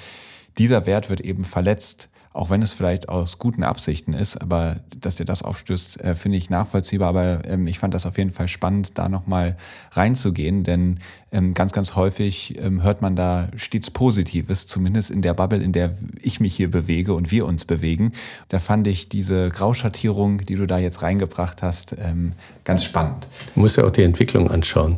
[0.58, 5.16] dieser Wert wird eben verletzt auch wenn es vielleicht aus guten Absichten ist, aber dass
[5.16, 7.08] dir das aufstößt, äh, finde ich nachvollziehbar.
[7.08, 9.56] Aber ähm, ich fand das auf jeden Fall spannend, da nochmal
[9.94, 11.00] reinzugehen, denn
[11.32, 15.72] ähm, ganz, ganz häufig ähm, hört man da stets Positives, zumindest in der Bubble, in
[15.72, 18.12] der ich mich hier bewege und wir uns bewegen.
[18.50, 22.34] Da fand ich diese Grauschattierung, die du da jetzt reingebracht hast, ähm,
[22.66, 23.30] ganz spannend.
[23.54, 24.98] Du musst ja auch die Entwicklung anschauen.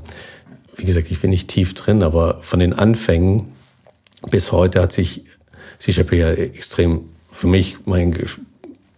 [0.76, 3.50] Wie gesagt, ich bin nicht tief drin, aber von den Anfängen
[4.32, 5.26] bis heute hat sich
[5.80, 8.15] Sea ja extrem für mich mein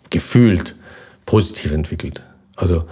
[0.09, 0.77] gefühlt
[1.25, 2.21] positiv entwickelt.
[2.55, 2.85] Also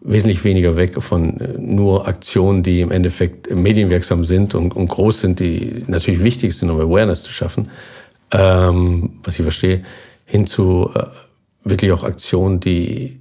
[0.00, 5.22] wesentlich weniger weg von äh, nur Aktionen, die im Endeffekt medienwirksam sind und, und groß
[5.22, 7.68] sind, die natürlich wichtig sind, um Awareness zu schaffen,
[8.30, 9.82] ähm, was ich verstehe,
[10.24, 11.06] hin zu äh,
[11.64, 13.20] wirklich auch Aktionen, die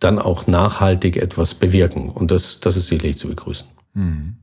[0.00, 2.10] dann auch nachhaltig etwas bewirken.
[2.10, 3.68] Und das, das ist sicherlich zu begrüßen.
[3.94, 4.34] Mhm.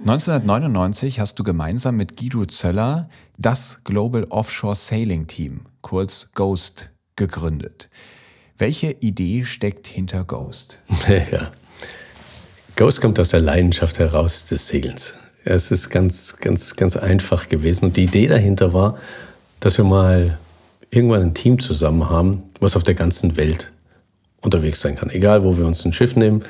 [0.00, 7.88] 1999 hast du gemeinsam mit Guido Zöller das Global Offshore Sailing Team, kurz GHOST, gegründet.
[8.58, 10.82] Welche Idee steckt hinter Ghost?
[11.08, 11.52] ja.
[12.74, 15.14] Ghost kommt aus der Leidenschaft heraus des Segelns.
[15.44, 17.86] Es ist ganz, ganz, ganz einfach gewesen.
[17.86, 18.98] Und die Idee dahinter war,
[19.60, 20.38] dass wir mal
[20.90, 23.72] irgendwann ein Team zusammen haben, was auf der ganzen Welt
[24.40, 25.10] unterwegs sein kann.
[25.10, 26.42] Egal, wo wir uns ein Schiff nehmen,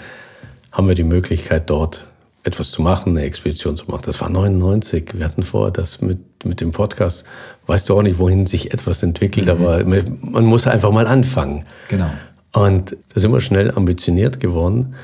[0.72, 2.06] haben wir die Möglichkeit, dort
[2.44, 4.02] etwas zu machen, eine Expedition zu machen.
[4.06, 5.10] Das war 99.
[5.14, 7.24] Wir hatten vor, das mit, mit dem Podcast,
[7.66, 9.52] weißt du auch nicht, wohin sich etwas entwickelt, mhm.
[9.52, 11.64] aber man muss einfach mal anfangen.
[11.88, 12.10] Genau.
[12.52, 14.94] Und da sind wir schnell ambitioniert geworden.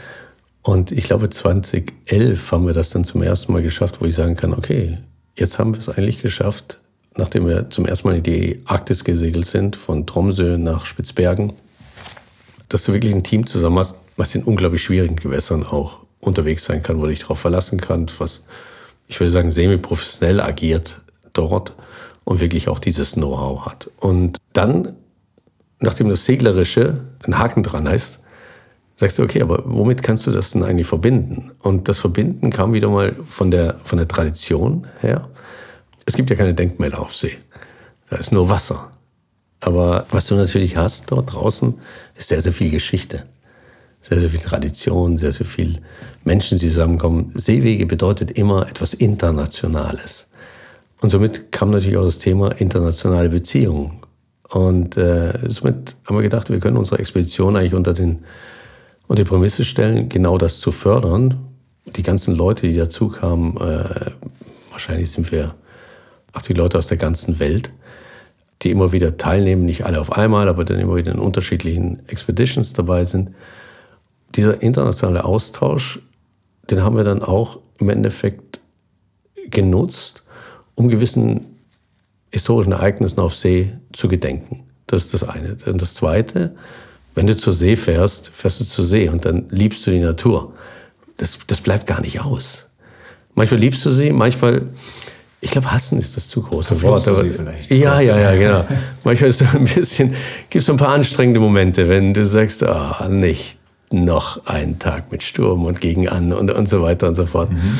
[0.62, 4.34] Und ich glaube, 2011 haben wir das dann zum ersten Mal geschafft, wo ich sagen
[4.34, 4.98] kann, okay,
[5.36, 6.78] jetzt haben wir es eigentlich geschafft,
[7.16, 11.52] nachdem wir zum ersten Mal in die Arktis gesegelt sind, von Tromsø nach Spitzbergen,
[12.70, 16.82] dass du wirklich ein Team zusammen hast, was in unglaublich schwierigen Gewässern auch unterwegs sein
[16.82, 18.44] kann, wo du dich darauf verlassen kannst, was
[19.06, 21.00] ich würde sagen semi-professionell agiert
[21.34, 21.74] dort
[22.24, 23.90] und wirklich auch dieses Know-how hat.
[24.00, 24.96] Und dann,
[25.80, 28.22] nachdem das Seglerische ein Haken dran heißt,
[28.96, 31.52] sagst du, okay, aber womit kannst du das denn eigentlich verbinden?
[31.60, 35.28] Und das Verbinden kam wieder mal von der, von der Tradition her.
[36.06, 37.36] Es gibt ja keine Denkmäler auf See.
[38.08, 38.90] Da ist nur Wasser.
[39.60, 41.74] Aber was du natürlich hast dort draußen,
[42.16, 43.24] ist sehr, sehr viel Geschichte
[44.04, 45.80] sehr, sehr viel Tradition, sehr, sehr viel
[46.24, 47.32] Menschen, die zusammenkommen.
[47.34, 50.28] Seewege bedeutet immer etwas Internationales.
[51.00, 54.00] Und somit kam natürlich auch das Thema internationale Beziehungen.
[54.48, 58.24] Und äh, somit haben wir gedacht, wir können unsere Expedition eigentlich unter, den,
[59.06, 61.38] unter die Prämisse stellen, genau das zu fördern.
[61.86, 64.10] Die ganzen Leute, die dazu kamen, äh,
[64.70, 65.54] wahrscheinlich sind wir
[66.32, 67.70] 80 Leute aus der ganzen Welt,
[68.62, 72.72] die immer wieder teilnehmen, nicht alle auf einmal, aber dann immer wieder in unterschiedlichen Expeditions
[72.72, 73.30] dabei sind
[74.36, 76.00] dieser internationale Austausch,
[76.70, 78.60] den haben wir dann auch im Endeffekt
[79.50, 80.23] genutzt,
[80.74, 81.46] um gewissen
[82.30, 84.64] historischen Ereignissen auf See zu gedenken.
[84.86, 85.56] Das ist das eine.
[85.66, 86.54] Und das zweite,
[87.14, 90.52] wenn du zur See fährst, fährst du zur See und dann liebst du die Natur.
[91.16, 92.68] Das, das bleibt gar nicht aus.
[93.34, 94.62] Manchmal liebst du sie, manchmal,
[95.40, 97.06] ich glaube, hassen ist das zu große Wort.
[97.06, 97.72] Aber, sie vielleicht.
[97.72, 98.66] Ja, ja, ja, genau.
[99.04, 100.14] manchmal ist es ein bisschen,
[100.50, 103.58] gibt es ein paar anstrengende Momente, wenn du sagst, ah, nicht
[103.90, 107.52] noch einen Tag mit Sturm und gegen an und, und so weiter und so fort.
[107.52, 107.78] Mhm.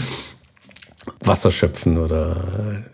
[1.20, 2.84] Wasser schöpfen oder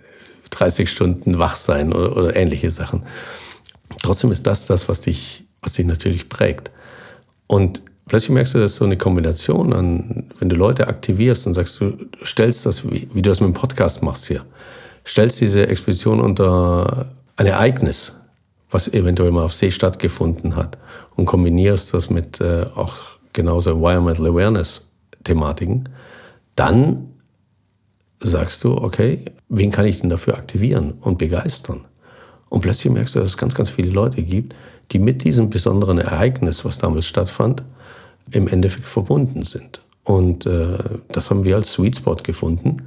[0.50, 3.04] 30 Stunden wach sein oder, oder, ähnliche Sachen.
[4.02, 6.70] Trotzdem ist das das, was dich, was dich natürlich prägt.
[7.46, 11.80] Und plötzlich merkst du, dass so eine Kombination an, wenn du Leute aktivierst und sagst,
[11.80, 14.44] du stellst das, wie, wie du das mit dem Podcast machst hier,
[15.06, 18.16] stellst diese Expedition unter ein Ereignis,
[18.70, 20.78] was eventuell mal auf See stattgefunden hat
[21.16, 22.96] und kombinierst das mit äh, auch
[23.32, 24.86] genauso Environmental Awareness
[25.24, 25.88] Thematiken,
[26.54, 27.09] dann
[28.20, 31.86] sagst du, okay, wen kann ich denn dafür aktivieren und begeistern?
[32.48, 34.54] Und plötzlich merkst du, dass es ganz, ganz viele Leute gibt,
[34.92, 37.62] die mit diesem besonderen Ereignis, was damals stattfand,
[38.30, 39.82] im Endeffekt verbunden sind.
[40.04, 40.78] Und äh,
[41.08, 42.82] das haben wir als Sweet Spot gefunden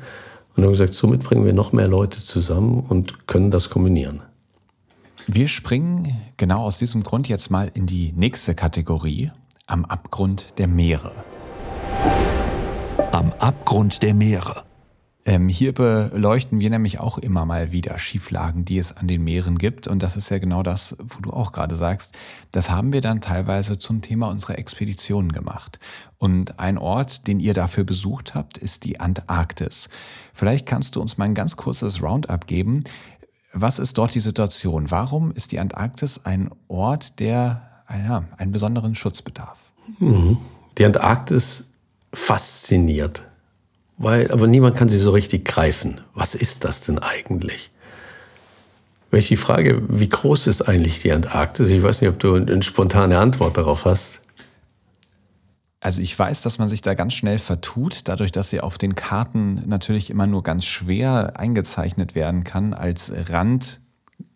[0.55, 4.21] und haben gesagt, somit bringen wir noch mehr Leute zusammen und können das kombinieren.
[5.27, 9.31] Wir springen genau aus diesem Grund jetzt mal in die nächste Kategorie,
[9.67, 11.13] am Abgrund der Meere.
[13.13, 14.63] Am Abgrund der Meere.
[15.25, 19.57] Ähm, hier beleuchten wir nämlich auch immer mal wieder Schieflagen, die es an den Meeren
[19.57, 19.87] gibt.
[19.87, 22.13] Und das ist ja genau das, wo du auch gerade sagst.
[22.51, 25.79] Das haben wir dann teilweise zum Thema unserer Expeditionen gemacht.
[26.17, 29.87] Und ein Ort, den ihr dafür besucht habt, ist die Antarktis.
[30.33, 32.83] Vielleicht kannst du uns mal ein ganz kurzes Roundup geben.
[33.53, 34.91] Was ist dort die Situation?
[34.91, 39.71] Warum ist die Antarktis ein Ort, der ja, einen besonderen Schutzbedarf?
[39.99, 40.37] Mhm.
[40.77, 41.65] Die Antarktis
[42.13, 43.23] fasziniert,
[43.97, 46.01] weil aber niemand kann sie so richtig greifen.
[46.13, 47.71] Was ist das denn eigentlich?
[49.11, 51.69] Wenn ich die Frage, wie groß ist eigentlich die Antarktis?
[51.69, 54.21] Ich weiß nicht, ob du eine spontane Antwort darauf hast.
[55.79, 58.95] Also ich weiß, dass man sich da ganz schnell vertut, dadurch, dass sie auf den
[58.95, 63.81] Karten natürlich immer nur ganz schwer eingezeichnet werden kann als Rand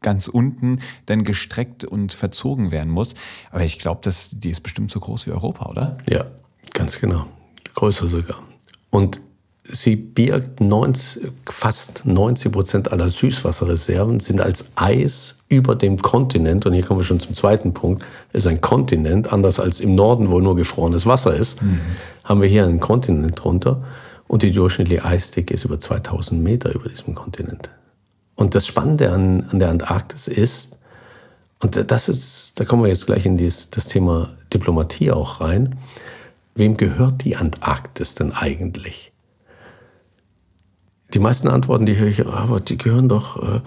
[0.01, 3.15] ganz unten dann gestreckt und verzogen werden muss.
[3.49, 4.01] Aber ich glaube,
[4.31, 5.97] die ist bestimmt so groß wie Europa, oder?
[6.07, 6.25] Ja,
[6.73, 7.25] ganz genau.
[7.75, 8.43] Größer sogar.
[8.89, 9.21] Und
[9.71, 16.73] sie birgt 90, fast 90 Prozent aller Süßwasserreserven, sind als Eis über dem Kontinent, und
[16.73, 20.39] hier kommen wir schon zum zweiten Punkt, ist ein Kontinent, anders als im Norden, wo
[20.39, 21.79] nur gefrorenes Wasser ist, mhm.
[22.23, 23.83] haben wir hier einen Kontinent drunter
[24.27, 27.69] und die durchschnittliche Eisdicke ist über 2000 Meter über diesem Kontinent.
[28.35, 30.79] Und das Spannende an, an der Antarktis ist,
[31.59, 35.75] und das ist, da kommen wir jetzt gleich in dieses, das Thema Diplomatie auch rein,
[36.53, 39.11] wem gehört die Antarktis denn eigentlich?
[41.13, 43.61] Die meisten Antworten, die höre ich, aber die gehören doch, äh,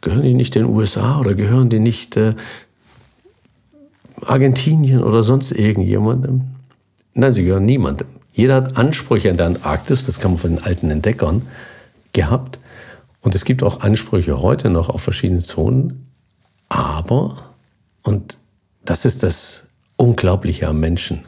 [0.00, 2.34] gehören die nicht den USA oder gehören die nicht äh,
[4.24, 6.42] Argentinien oder sonst irgendjemandem?
[7.14, 8.06] Nein, sie gehören niemandem.
[8.32, 11.42] Jeder hat Ansprüche an der Antarktis, das kann man von den alten Entdeckern
[12.12, 12.58] gehabt.
[13.20, 16.06] Und es gibt auch Ansprüche heute noch auf verschiedene Zonen.
[16.68, 17.36] Aber,
[18.02, 18.38] und
[18.84, 19.64] das ist das
[19.96, 21.24] Unglaubliche am Menschen,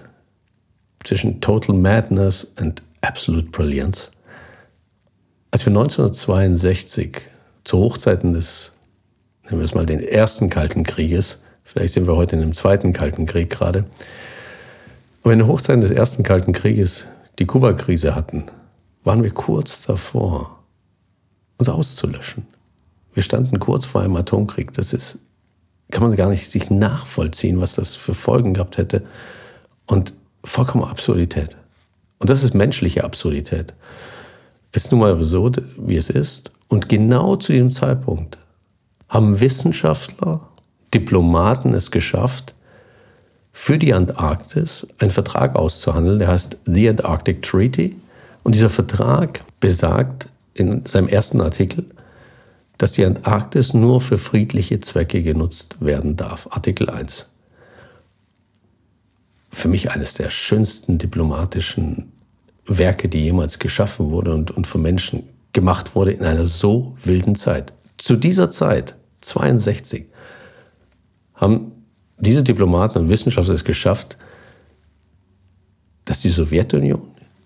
[1.05, 4.11] zwischen Total Madness und Absolute Brilliance,
[5.55, 7.17] als wir 1962
[7.63, 8.73] zu Hochzeiten des,
[9.45, 12.93] nehmen wir es mal, den ersten Kalten Krieges, vielleicht sind wir heute in dem zweiten
[12.93, 13.85] Kalten Krieg gerade,
[15.23, 17.07] aber in den Hochzeiten des ersten Kalten Krieges
[17.39, 18.47] die Kuba-Krise hatten,
[19.05, 20.59] waren wir kurz davor,
[21.59, 22.49] uns auszulöschen.
[23.13, 24.73] Wir standen kurz vor einem Atomkrieg.
[24.73, 25.21] Das ist,
[25.93, 29.05] kann man gar nicht sich nachvollziehen, was das für Folgen gehabt hätte.
[29.87, 31.57] Und vollkommen Absurdität.
[32.19, 33.73] Und das ist menschliche Absurdität
[34.75, 36.51] ist nun mal so, wie es ist.
[36.69, 38.39] Und genau zu diesem Zeitpunkt
[39.09, 40.41] haben Wissenschaftler,
[40.93, 42.55] Diplomaten es geschafft,
[43.53, 47.97] für die Antarktis einen Vertrag auszuhandeln, der heißt The Antarctic Treaty.
[48.43, 51.85] Und dieser Vertrag besagt in seinem ersten Artikel,
[52.79, 56.49] dass die Antarktis nur für friedliche Zwecke genutzt werden darf.
[56.51, 57.29] Artikel 1.
[59.51, 62.11] Für mich eines der schönsten diplomatischen
[62.67, 67.35] Werke, die jemals geschaffen wurde und, und von Menschen gemacht wurde in einer so wilden
[67.35, 67.73] Zeit.
[67.99, 70.07] Zu dieser Zeit, 62,
[71.35, 71.73] haben
[72.19, 74.17] diese Diplomaten und Wissenschaftler es geschafft,
[76.05, 77.03] dass die Sowjetunion,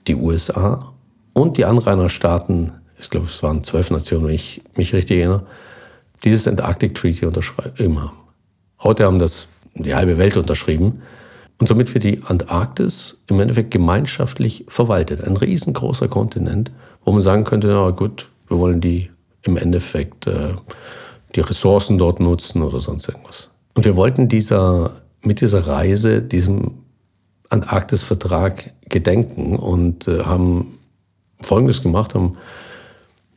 [0.06, 0.92] die USA
[1.32, 5.46] und die Anrainerstaaten, ich glaube, es waren zwölf Nationen, wenn ich mich richtig erinnere,
[6.24, 8.16] dieses Antarctic Treaty unterschrieben haben.
[8.82, 11.02] Heute haben das die halbe Welt unterschrieben.
[11.58, 15.24] Und somit wird die Antarktis im Endeffekt gemeinschaftlich verwaltet.
[15.24, 16.70] Ein riesengroßer Kontinent,
[17.04, 19.10] wo man sagen könnte, na gut, wir wollen die
[19.42, 20.54] im Endeffekt äh,
[21.34, 23.50] die Ressourcen dort nutzen oder sonst irgendwas.
[23.74, 24.92] Und wir wollten dieser,
[25.22, 26.82] mit dieser Reise diesem
[27.50, 30.78] Antarktis-Vertrag gedenken und äh, haben
[31.40, 32.36] Folgendes gemacht, haben,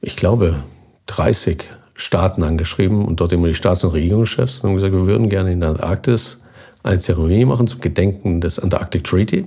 [0.02, 0.64] ich glaube,
[1.08, 1.64] 30
[1.94, 5.52] Staaten angeschrieben und dort immer die Staats- und Regierungschefs und haben gesagt, wir würden gerne
[5.52, 6.41] in der Antarktis
[6.84, 9.46] eine Zeremonie machen zum Gedenken des Antarctic Treaty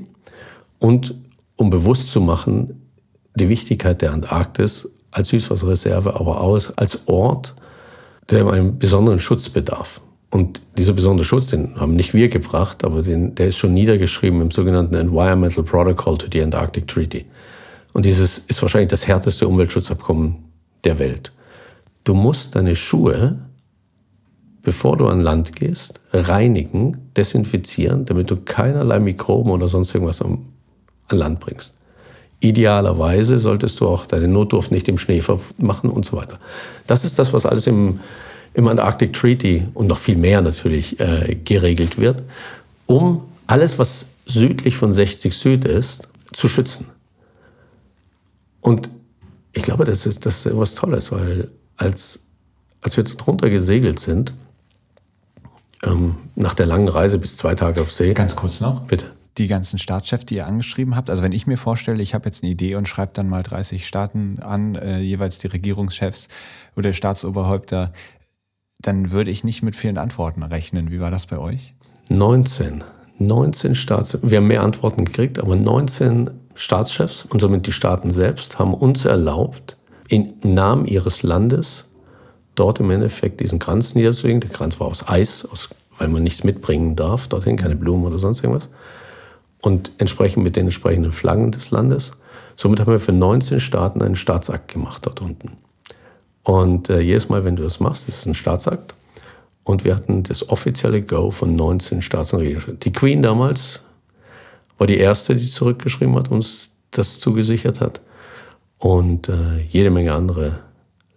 [0.78, 1.14] und
[1.56, 2.80] um bewusst zu machen,
[3.34, 7.54] die Wichtigkeit der Antarktis als Süßwasserreserve, aber auch als Ort,
[8.30, 10.00] der einen besonderen Schutz bedarf.
[10.30, 14.40] Und dieser besondere Schutz, den haben nicht wir gebracht, aber den, der ist schon niedergeschrieben
[14.40, 17.24] im sogenannten Environmental Protocol to the Antarctic Treaty.
[17.92, 20.36] Und dieses ist wahrscheinlich das härteste Umweltschutzabkommen
[20.82, 21.32] der Welt.
[22.02, 23.38] Du musst deine Schuhe
[24.64, 30.38] bevor du an Land gehst, reinigen, desinfizieren, damit du keinerlei Mikroben oder sonst irgendwas an
[31.10, 31.74] Land bringst.
[32.40, 35.22] Idealerweise solltest du auch deine Notdurft nicht im Schnee
[35.58, 36.38] machen und so weiter.
[36.86, 38.00] Das ist das, was alles im,
[38.54, 42.22] im Antarctic Treaty und noch viel mehr natürlich äh, geregelt wird,
[42.86, 46.86] um alles, was südlich von 60 Süd ist, zu schützen.
[48.60, 48.88] Und
[49.52, 52.26] ich glaube, das ist, das ist etwas Tolles, weil als,
[52.80, 54.32] als wir drunter gesegelt sind,
[55.84, 58.14] ähm, nach der langen Reise bis zwei Tage auf See.
[58.14, 58.82] Ganz kurz noch.
[58.82, 59.06] Bitte.
[59.38, 62.44] Die ganzen Staatschefs, die ihr angeschrieben habt, also wenn ich mir vorstelle, ich habe jetzt
[62.44, 66.28] eine Idee und schreibe dann mal 30 Staaten an, äh, jeweils die Regierungschefs
[66.76, 67.92] oder Staatsoberhäupter,
[68.80, 70.90] dann würde ich nicht mit vielen Antworten rechnen.
[70.92, 71.74] Wie war das bei euch?
[72.10, 72.84] 19.
[73.18, 78.58] 19 Staats, wir haben mehr Antworten gekriegt, aber 19 Staatschefs und somit die Staaten selbst
[78.58, 79.78] haben uns erlaubt,
[80.08, 81.90] im Namen ihres Landes
[82.54, 84.40] dort im Endeffekt diesen Kranz niederzulegen.
[84.40, 88.18] Der Kranz war aus Eis, aus, weil man nichts mitbringen darf, dorthin keine Blumen oder
[88.18, 88.68] sonst irgendwas.
[89.60, 92.12] Und entsprechend mit den entsprechenden Flaggen des Landes.
[92.56, 95.52] Somit haben wir für 19 Staaten einen Staatsakt gemacht dort unten.
[96.42, 98.94] Und äh, jedes Mal, wenn du das machst, ist es ein Staatsakt.
[99.64, 102.80] Und wir hatten das offizielle Go von 19 Staats- und Regierungschefs.
[102.80, 103.80] Die Queen damals
[104.76, 108.02] war die erste, die zurückgeschrieben hat, uns das zugesichert hat.
[108.78, 110.60] Und äh, jede Menge andere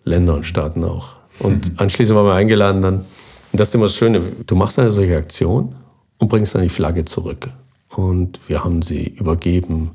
[0.05, 1.16] Länder und Staaten auch.
[1.39, 1.79] Und mhm.
[1.79, 2.95] anschließend waren wir eingeladen dann.
[2.95, 4.21] Und das ist immer das Schöne.
[4.45, 5.75] Du machst eine solche Aktion
[6.17, 7.49] und bringst dann die Flagge zurück.
[7.89, 9.91] Und wir haben sie übergeben,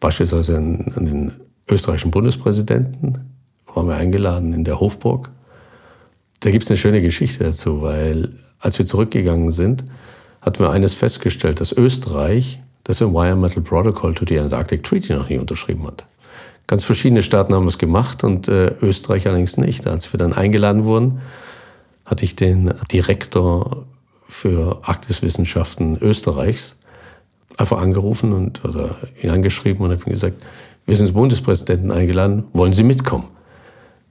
[0.00, 1.32] beispielsweise an, an den
[1.68, 3.32] österreichischen Bundespräsidenten,
[3.74, 5.30] waren wir eingeladen in der Hofburg.
[6.40, 9.84] Da gibt es eine schöne Geschichte dazu, weil als wir zurückgegangen sind,
[10.40, 15.38] hatten wir eines festgestellt, dass Österreich das Environmental Protocol to the Antarctic Treaty noch nie
[15.38, 16.06] unterschrieben hat.
[16.66, 19.86] Ganz verschiedene Staaten haben es gemacht und äh, Österreich allerdings nicht.
[19.86, 21.20] Als wir dann eingeladen wurden,
[22.04, 23.84] hatte ich den Direktor
[24.28, 26.76] für Arktiswissenschaften Österreichs
[27.56, 30.42] einfach angerufen und oder ihn angeschrieben und habe ihm gesagt,
[30.86, 33.28] wir sind Bundespräsidenten eingeladen, wollen Sie mitkommen?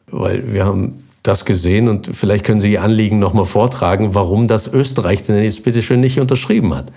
[0.08, 4.72] Weil wir haben das gesehen und vielleicht können Sie Ihr Anliegen nochmal vortragen, warum das
[4.72, 6.92] Österreich denn jetzt bitte schön nicht unterschrieben hat.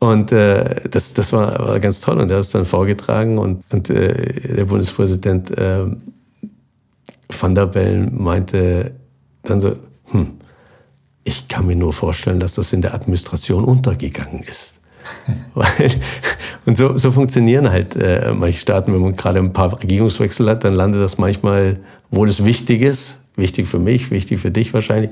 [0.00, 2.20] Und äh, das, das war, war ganz toll.
[2.20, 5.86] Und er hat es dann vorgetragen und, und äh, der Bundespräsident äh,
[7.28, 8.92] Van der Bellen meinte
[9.42, 9.76] dann so,
[10.10, 10.38] hm,
[11.24, 14.80] ich kann mir nur vorstellen, dass das in der Administration untergegangen ist.
[15.54, 15.90] Weil,
[16.64, 20.64] und so, so funktionieren halt äh, manche Staaten, wenn man gerade ein paar Regierungswechsel hat,
[20.64, 21.80] dann landet das manchmal,
[22.10, 25.10] obwohl es wichtig ist, wichtig für mich, wichtig für dich wahrscheinlich,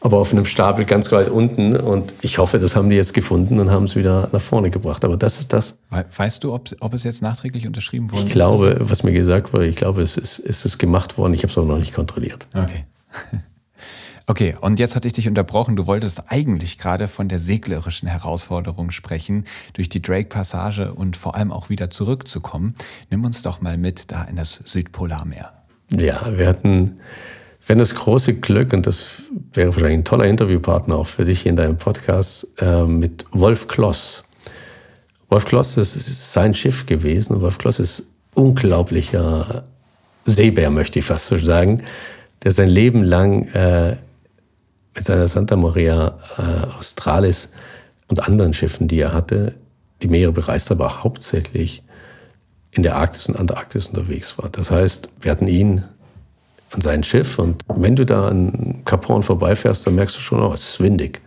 [0.00, 1.76] aber auf einem Stapel ganz weit unten.
[1.76, 5.04] Und ich hoffe, das haben die jetzt gefunden und haben es wieder nach vorne gebracht.
[5.04, 5.78] Aber das ist das.
[5.90, 8.22] Weißt du, ob, ob es jetzt nachträglich unterschrieben wurde?
[8.24, 11.34] Ich glaube, was mir gesagt wurde, ich glaube, es ist, es ist gemacht worden.
[11.34, 12.46] Ich habe es aber noch nicht kontrolliert.
[12.54, 12.84] Okay.
[14.28, 15.76] Okay, und jetzt hatte ich dich unterbrochen.
[15.76, 19.44] Du wolltest eigentlich gerade von der seglerischen Herausforderung sprechen,
[19.74, 22.74] durch die Drake-Passage und vor allem auch wieder zurückzukommen.
[23.08, 25.52] Nimm uns doch mal mit da in das Südpolarmeer.
[25.92, 26.98] Ja, wir hatten,
[27.66, 29.06] wenn das große Glück, und das
[29.52, 34.24] wäre wahrscheinlich ein toller Interviewpartner auch für dich in deinem Podcast, äh, mit Wolf Kloss.
[35.28, 37.40] Wolf Kloss ist, ist sein Schiff gewesen.
[37.40, 38.04] Wolf Kloss ist
[38.34, 39.64] unglaublicher
[40.24, 41.82] Seebär, möchte ich fast so sagen,
[42.44, 43.96] der sein Leben lang äh,
[44.94, 47.50] mit seiner Santa Maria äh, Australis
[48.08, 49.54] und anderen Schiffen, die er hatte,
[50.02, 51.82] die Meere bereist, aber hauptsächlich
[52.70, 54.50] in der Arktis und Antarktis unterwegs war.
[54.50, 55.84] Das heißt, wir hatten ihn
[56.70, 60.40] an sein Schiff und wenn du da an Cap Horn vorbeifährst, dann merkst du schon,
[60.40, 61.20] oh, es ist windig.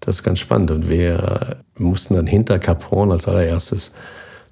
[0.00, 0.70] Das ist ganz spannend.
[0.70, 3.92] Und wir mussten dann hinter Cap Horn als allererstes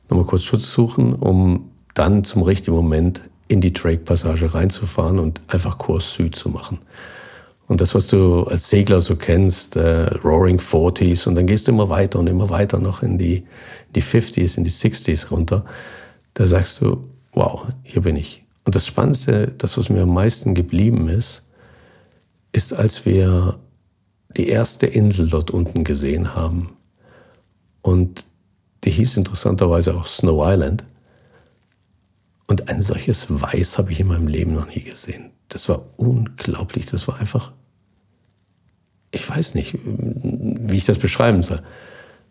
[0.09, 5.77] nochmal kurz Schutz suchen, um dann zum richtigen Moment in die Drake-Passage reinzufahren und einfach
[5.77, 6.79] Kurs Süd zu machen.
[7.69, 11.73] Und das, was du als Segler so kennst, äh, Roaring Forties, und dann gehst du
[11.73, 13.45] immer weiter und immer weiter noch in die,
[13.95, 15.65] die 50s, in die 60s runter,
[16.35, 18.42] da sagst du, wow, hier bin ich.
[18.65, 21.43] Und das Spannendste, das, was mir am meisten geblieben ist,
[22.53, 23.59] ist, als wir
[24.37, 26.77] die erste Insel dort unten gesehen haben.
[27.83, 28.27] Und
[28.85, 30.85] die hieß interessanterweise auch Snow Island.
[32.47, 35.31] Und ein solches Weiß habe ich in meinem Leben noch nie gesehen.
[35.49, 36.87] Das war unglaublich.
[36.87, 37.53] Das war einfach,
[39.11, 41.63] ich weiß nicht, wie ich das beschreiben soll.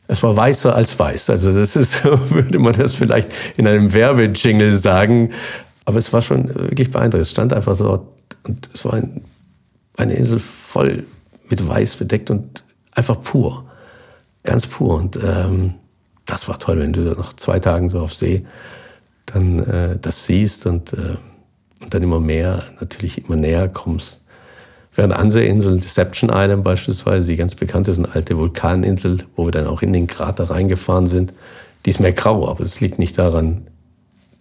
[0.07, 1.29] Es war weißer als weiß.
[1.29, 5.31] Also das ist, würde man das vielleicht in einem Werbejingle sagen.
[5.85, 7.23] Aber es war schon wirklich beeindruckend.
[7.23, 8.07] Es stand einfach so
[8.43, 9.23] und es war ein,
[9.97, 11.05] eine Insel voll
[11.49, 13.65] mit Weiß bedeckt und einfach pur.
[14.43, 14.95] Ganz pur.
[14.95, 15.75] Und ähm,
[16.25, 18.45] das war toll, wenn du nach zwei Tagen so auf See
[19.27, 21.17] dann äh, das siehst und äh,
[21.81, 24.23] und dann immer mehr, natürlich immer näher kommst.
[24.95, 29.51] Während andere Inseln, Deception Island beispielsweise, die ganz bekannte ist eine alte Vulkaninsel, wo wir
[29.51, 31.33] dann auch in den Krater reingefahren sind,
[31.85, 33.67] die ist mehr grau, aber es liegt nicht daran,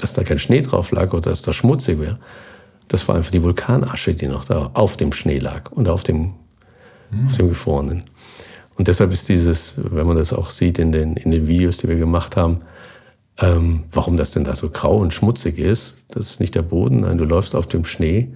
[0.01, 2.19] dass da kein Schnee drauf lag oder dass da schmutzig wäre.
[2.89, 6.33] Das war einfach die Vulkanasche, die noch da auf dem Schnee lag und auf dem,
[7.11, 7.27] mhm.
[7.27, 8.05] auf dem Gefrorenen.
[8.77, 11.89] Und deshalb ist dieses, wenn man das auch sieht in den, in den Videos, die
[11.89, 12.63] wir gemacht haben,
[13.39, 17.01] ähm, warum das denn da so grau und schmutzig ist, das ist nicht der Boden,
[17.01, 18.35] nein, du läufst auf dem Schnee,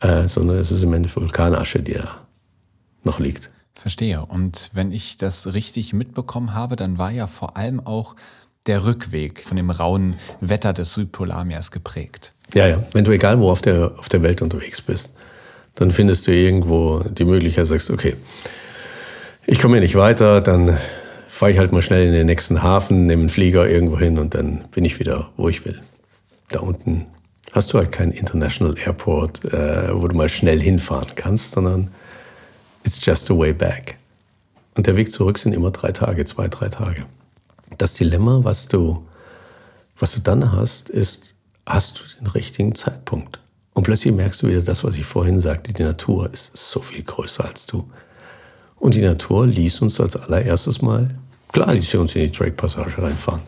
[0.00, 2.18] äh, sondern es ist im Endeffekt Vulkanasche, die da
[3.04, 3.50] noch liegt.
[3.74, 4.24] Verstehe.
[4.24, 8.16] Und wenn ich das richtig mitbekommen habe, dann war ja vor allem auch
[8.66, 12.32] der Rückweg von dem rauen Wetter des Südpolarmeers geprägt.
[12.54, 12.82] Ja, ja.
[12.92, 15.14] Wenn du egal wo auf der, auf der Welt unterwegs bist,
[15.74, 18.16] dann findest du irgendwo die Möglichkeit, sagst, okay,
[19.46, 20.78] ich komme hier nicht weiter, dann
[21.28, 24.34] fahre ich halt mal schnell in den nächsten Hafen, nehme einen Flieger irgendwo hin und
[24.34, 25.80] dann bin ich wieder, wo ich will.
[26.48, 27.06] Da unten
[27.52, 31.88] hast du halt keinen International Airport, äh, wo du mal schnell hinfahren kannst, sondern
[32.84, 33.96] it's just a way back.
[34.76, 37.04] Und der Weg zurück sind immer drei Tage, zwei, drei Tage.
[37.78, 39.06] Das Dilemma, was du,
[39.98, 41.34] was du dann hast, ist,
[41.66, 43.40] hast du den richtigen Zeitpunkt?
[43.72, 47.02] Und plötzlich merkst du wieder das, was ich vorhin sagte, die Natur ist so viel
[47.02, 47.88] größer als du.
[48.76, 51.10] Und die Natur ließ uns als allererstes mal
[51.54, 53.40] Klar, die sie uns in die Drake-Passage reinfahren.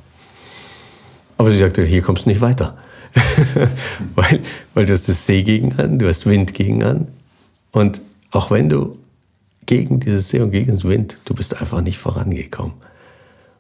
[1.39, 2.79] Aber sie sagte, hier kommst du nicht weiter.
[4.15, 4.43] weil,
[4.75, 7.09] weil du hast das See gegen an, du hast Wind gegen an.
[7.73, 8.01] Und
[8.31, 8.97] auch wenn du
[9.67, 12.75] gegen dieses See und gegen den Wind, du bist einfach nicht vorangekommen.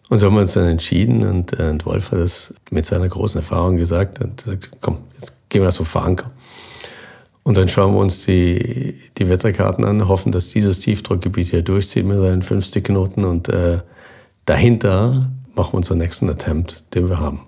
[0.09, 3.09] Und so haben wir uns dann entschieden und, äh, und Wolf hat das mit seiner
[3.09, 6.31] großen Erfahrung gesagt und gesagt, komm, jetzt gehen wir das so verankern.
[7.43, 12.05] Und dann schauen wir uns die, die Wetterkarten an, hoffen, dass dieses Tiefdruckgebiet hier durchzieht
[12.05, 13.81] mit seinen 50 Knoten und äh,
[14.47, 17.41] dahinter machen wir unseren nächsten Attempt, den wir haben.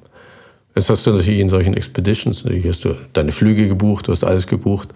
[0.74, 4.22] Jetzt hast du natürlich in solchen Expeditions, natürlich hast du deine Flüge gebucht, du hast
[4.22, 4.90] alles gebucht,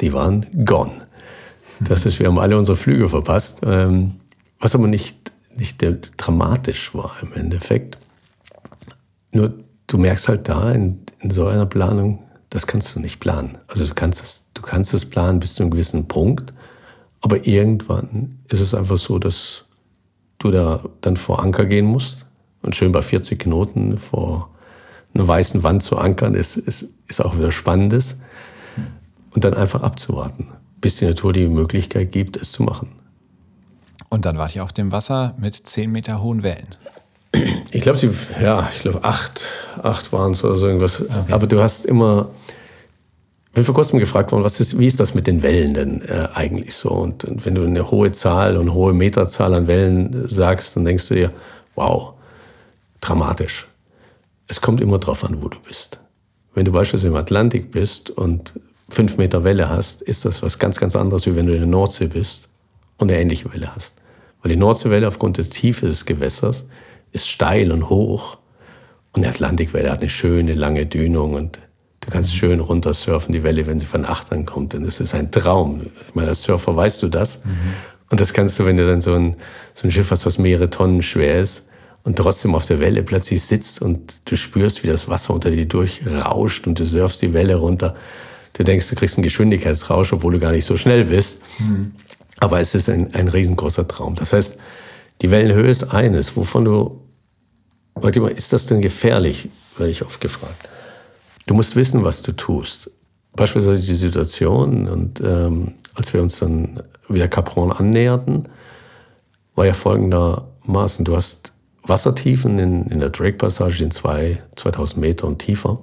[0.00, 0.90] die waren gone.
[1.80, 4.14] Das ist, wir haben alle unsere Flüge verpasst, ähm,
[4.58, 5.84] was aber nicht, nicht
[6.16, 7.98] dramatisch war im Endeffekt.
[9.32, 9.52] Nur
[9.86, 13.58] du merkst halt da in, in so einer Planung, das kannst du nicht planen.
[13.68, 16.54] Also du kannst es, du kannst es planen bis zu einem gewissen Punkt,
[17.20, 19.64] aber irgendwann ist es einfach so, dass
[20.38, 22.26] du da dann vor Anker gehen musst
[22.62, 24.50] und schön bei 40 Knoten vor
[25.14, 28.20] einer weißen Wand zu ankern, ist, ist, ist auch wieder Spannendes.
[29.30, 30.48] Und dann einfach abzuwarten,
[30.80, 32.97] bis die Natur die Möglichkeit gibt, es zu machen.
[34.08, 36.68] Und dann wart ihr auf dem Wasser mit 10 Meter hohen Wellen.
[37.70, 39.44] Ich glaube, sie, ja, ich glaube, acht,
[39.82, 41.02] acht waren es oder so irgendwas.
[41.02, 41.32] Okay.
[41.32, 42.30] Aber du hast immer,
[43.48, 46.02] ich bin vor kurzem gefragt worden, was ist, wie ist das mit den Wellen denn
[46.02, 46.88] äh, eigentlich so?
[46.88, 50.86] Und, und, wenn du eine hohe Zahl und eine hohe Meterzahl an Wellen sagst, dann
[50.86, 51.32] denkst du dir,
[51.74, 52.14] wow,
[53.00, 53.68] dramatisch.
[54.46, 56.00] Es kommt immer drauf an, wo du bist.
[56.54, 60.78] Wenn du beispielsweise im Atlantik bist und fünf Meter Welle hast, ist das was ganz,
[60.80, 62.47] ganz anderes, wie wenn du in der Nordsee bist
[62.98, 63.94] und eine ähnliche Welle hast.
[64.42, 66.66] Weil die Nordseewelle aufgrund der Tiefe des Gewässers
[67.12, 68.38] ist steil und hoch.
[69.12, 71.58] Und die Atlantikwelle hat eine schöne, lange Dünung und
[72.00, 74.74] du kannst schön runtersurfen, die Welle, wenn sie von Achtern kommt.
[74.74, 75.86] Und das ist ein Traum.
[76.06, 77.44] Ich meine, als Surfer weißt du das.
[77.44, 77.50] Mhm.
[78.10, 79.36] Und das kannst du, wenn du dann so ein,
[79.74, 81.68] so ein Schiff hast, was mehrere Tonnen schwer ist
[82.04, 85.66] und trotzdem auf der Welle plötzlich sitzt und du spürst, wie das Wasser unter dir
[85.66, 87.94] durchrauscht und du surfst die Welle runter.
[88.54, 91.42] Du denkst, du kriegst einen Geschwindigkeitsrausch, obwohl du gar nicht so schnell bist.
[91.58, 91.92] Mhm.
[92.40, 94.14] Aber es ist ein, ein riesengroßer Traum.
[94.14, 94.58] Das heißt,
[95.22, 97.00] die Wellenhöhe ist eines, wovon du,
[97.94, 100.68] warte mal, ist das denn gefährlich, werde ich oft gefragt.
[101.46, 102.90] Du musst wissen, was du tust.
[103.34, 108.48] Beispielsweise die Situation, und ähm, als wir uns dann wieder Cap Horn annäherten,
[109.54, 115.38] war ja folgendermaßen, du hast Wassertiefen in, in der Drake-Passage, in zwei, 2000 Meter und
[115.38, 115.80] tiefer.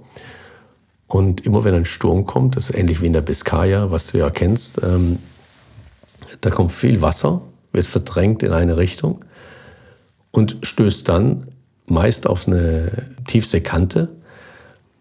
[1.07, 4.19] Und immer wenn ein Sturm kommt, das ist ähnlich wie in der Biskaya, was du
[4.19, 5.19] ja kennst, ähm,
[6.45, 7.41] da kommt viel Wasser,
[7.71, 9.25] wird verdrängt in eine Richtung
[10.29, 11.47] und stößt dann
[11.87, 12.91] meist auf eine
[13.25, 14.09] Tiefseekante.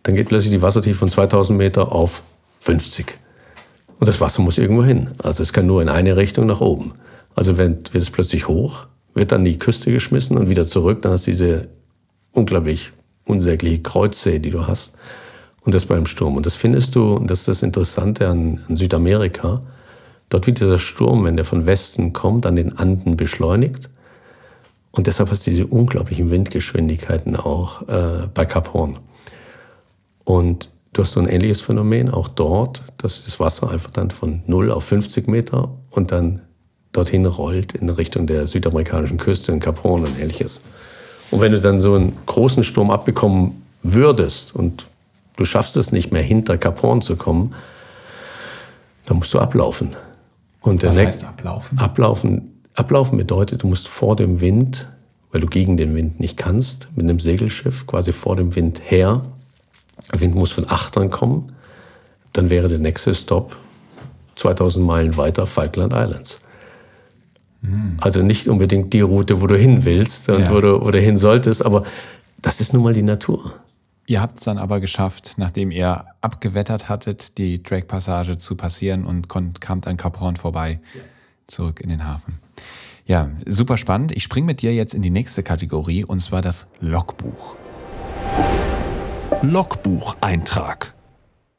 [0.05, 2.23] Dann geht plötzlich die Wassertiefe von 2000 Meter auf
[2.61, 3.19] 50.
[3.99, 5.11] Und das Wasser muss irgendwo hin.
[5.23, 6.95] Also es kann nur in eine Richtung nach oben.
[7.35, 11.13] Also wenn, wird es plötzlich hoch, wird dann die Küste geschmissen und wieder zurück, dann
[11.13, 11.69] hast du diese
[12.33, 12.93] unglaublich
[13.27, 14.97] unsägliche Kreuzsee, die du hast.
[15.61, 16.37] Und das beim Sturm.
[16.37, 19.63] Und das findest du, und das ist das Interessante an, an Südamerika,
[20.35, 23.89] dort wird dieser Sturm, wenn der von Westen kommt, an den Anden beschleunigt.
[24.91, 28.99] Und deshalb hast du diese unglaublichen Windgeschwindigkeiten auch äh, bei Cap Horn.
[30.25, 34.43] Und du hast so ein ähnliches Phänomen auch dort, dass das Wasser einfach dann von
[34.49, 36.41] 0 auf 50 Meter und dann
[36.91, 40.63] dorthin rollt in Richtung der südamerikanischen Küste, in Cap Horn und ähnliches.
[41.31, 44.87] Und wenn du dann so einen großen Sturm abbekommen würdest und
[45.37, 47.55] du schaffst es nicht mehr, hinter Cap Horn zu kommen,
[49.07, 49.95] dann musst du ablaufen.
[50.65, 51.79] Und Was heißt ablaufen?
[51.79, 54.89] Ablaufen, ablaufen bedeutet, du musst vor dem Wind,
[55.31, 59.27] weil du gegen den Wind nicht kannst, mit einem Segelschiff quasi vor dem Wind her.
[60.11, 61.53] Der Wind muss von Achtern kommen.
[62.33, 63.57] Dann wäre der nächste Stop
[64.37, 66.41] 2000 Meilen weiter Falkland Islands.
[67.61, 67.99] Hm.
[68.01, 70.51] Also nicht unbedingt die Route, wo du hin willst und ja.
[70.51, 71.83] wo, du, wo du hin solltest, aber
[72.41, 73.53] das ist nun mal die Natur.
[74.07, 79.29] Ihr habt es dann aber geschafft, nachdem ihr abgewettert hattet, die Drake-Passage zu passieren und
[79.29, 81.01] kamt an Cap Horn vorbei, ja.
[81.47, 82.39] zurück in den Hafen.
[83.07, 84.13] Ja, super spannend.
[84.13, 87.57] Ich springe mit dir jetzt in die nächste Kategorie und zwar das Logbuch.
[89.43, 90.95] Logbucheintrag.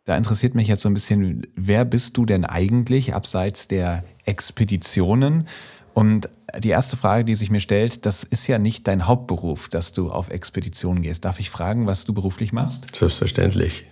[0.05, 5.47] Da interessiert mich jetzt so ein bisschen, wer bist du denn eigentlich abseits der Expeditionen?
[5.95, 6.29] Und
[6.59, 10.11] die erste Frage, die sich mir stellt, das ist ja nicht dein Hauptberuf, dass du
[10.11, 11.25] auf Expeditionen gehst.
[11.25, 12.95] Darf ich fragen, was du beruflich machst?
[12.95, 13.85] Selbstverständlich.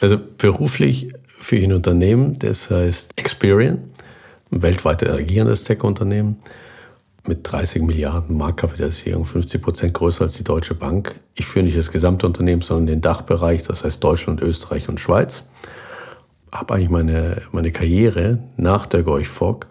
[0.00, 3.78] Also beruflich für ein Unternehmen, das heißt Experian,
[4.50, 6.36] ein weltweit agierendes Tech-Unternehmen
[7.26, 11.14] mit 30 Milliarden Marktkapitalisierung, 50 Prozent größer als die Deutsche Bank.
[11.34, 15.44] Ich führe nicht das gesamte Unternehmen, sondern den Dachbereich, das heißt Deutschland, Österreich und Schweiz.
[16.52, 19.66] Habe eigentlich meine, meine Karriere nach der Gorch Fogg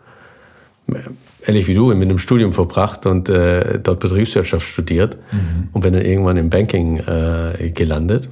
[1.45, 5.69] ähnlich wie du, mit einem Studium verbracht und äh, dort Betriebswirtschaft studiert mhm.
[5.71, 8.29] und bin dann irgendwann im Banking äh, gelandet.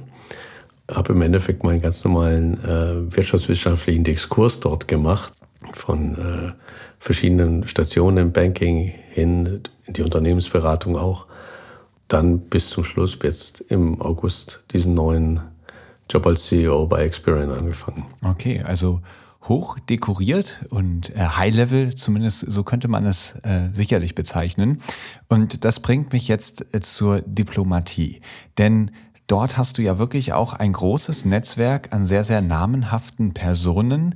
[0.90, 5.32] Habe im Endeffekt meinen ganz normalen äh, wirtschaftswissenschaftlichen Diskurs dort gemacht,
[5.74, 6.52] von äh,
[6.98, 11.26] verschiedenen Stationen im Banking hin, in die Unternehmensberatung auch.
[12.08, 15.40] dann bis zum Schluss jetzt im August diesen neuen
[16.10, 18.04] Job als CEO bei Experian angefangen.
[18.22, 19.00] Okay, also
[19.48, 24.80] hoch dekoriert und äh, High-Level, zumindest so könnte man es äh, sicherlich bezeichnen.
[25.28, 28.20] Und das bringt mich jetzt äh, zur Diplomatie.
[28.58, 28.92] Denn
[29.26, 34.14] dort hast du ja wirklich auch ein großes Netzwerk an sehr, sehr namenhaften Personen,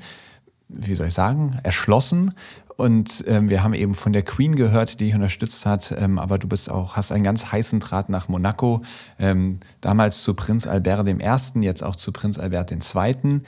[0.69, 2.35] wie soll ich sagen, erschlossen.
[2.77, 6.39] Und ähm, wir haben eben von der Queen gehört, die dich unterstützt hat, ähm, aber
[6.39, 8.83] du bist auch, hast einen ganz heißen Draht nach Monaco,
[9.19, 13.41] ähm, damals zu Prinz Albert I., jetzt auch zu Prinz Albert II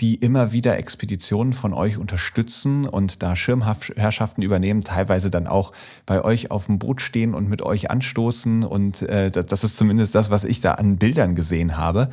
[0.00, 5.72] die immer wieder Expeditionen von euch unterstützen und da Schirmherrschaften übernehmen, teilweise dann auch
[6.06, 8.62] bei euch auf dem Boot stehen und mit euch anstoßen.
[8.64, 12.10] Und äh, das ist zumindest das, was ich da an Bildern gesehen habe.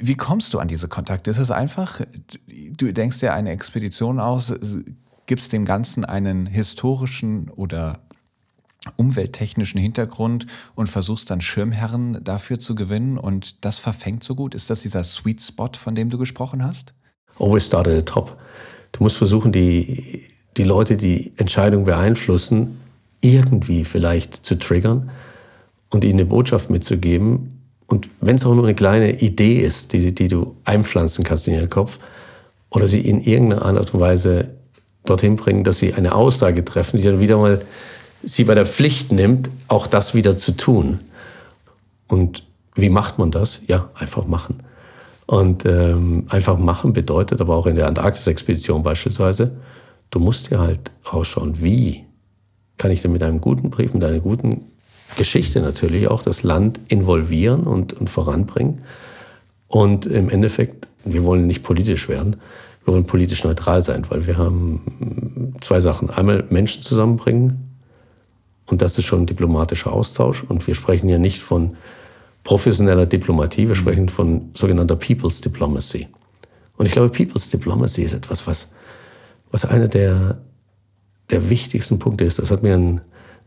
[0.00, 1.30] Wie kommst du an diese Kontakte?
[1.30, 2.02] Ist es einfach,
[2.76, 4.52] du denkst dir eine Expedition aus,
[5.26, 8.00] gibst dem Ganzen einen historischen oder
[8.96, 14.54] umwelttechnischen Hintergrund und versuchst dann Schirmherren dafür zu gewinnen und das verfängt so gut?
[14.54, 16.94] Ist das dieser Sweet Spot, von dem du gesprochen hast?
[17.38, 18.38] Always start at the top.
[18.92, 20.24] Du musst versuchen, die,
[20.56, 22.80] die Leute, die Entscheidung beeinflussen,
[23.20, 25.10] irgendwie vielleicht zu triggern
[25.90, 27.60] und ihnen eine Botschaft mitzugeben.
[27.86, 31.54] Und wenn es auch nur eine kleine Idee ist, die, die du einpflanzen kannst in
[31.54, 31.98] ihren Kopf,
[32.70, 34.50] oder sie in irgendeiner Art und Weise
[35.04, 37.62] dorthin bringen, dass sie eine Aussage treffen, die dann wieder mal
[38.26, 41.00] sie bei der Pflicht nimmt, auch das wieder zu tun.
[42.08, 42.42] Und
[42.74, 43.62] wie macht man das?
[43.66, 44.58] Ja, einfach machen.
[45.26, 49.56] Und ähm, einfach machen bedeutet aber auch in der Antarktis-Expedition beispielsweise,
[50.10, 52.04] du musst dir halt ausschauen, wie
[52.76, 54.66] kann ich denn mit einem guten Brief, mit einer guten
[55.16, 58.82] Geschichte natürlich auch das Land involvieren und, und voranbringen.
[59.68, 62.36] Und im Endeffekt, wir wollen nicht politisch werden,
[62.84, 66.10] wir wollen politisch neutral sein, weil wir haben zwei Sachen.
[66.10, 67.65] Einmal Menschen zusammenbringen,
[68.66, 70.42] und das ist schon diplomatischer Austausch.
[70.42, 71.76] Und wir sprechen ja nicht von
[72.44, 73.74] professioneller Diplomatie, wir mhm.
[73.74, 76.08] sprechen von sogenannter People's Diplomacy.
[76.76, 78.72] Und ich glaube, People's Diplomacy ist etwas, was,
[79.50, 80.38] was einer der,
[81.30, 82.38] der wichtigsten Punkte ist.
[82.38, 83.00] Das hat mir ein,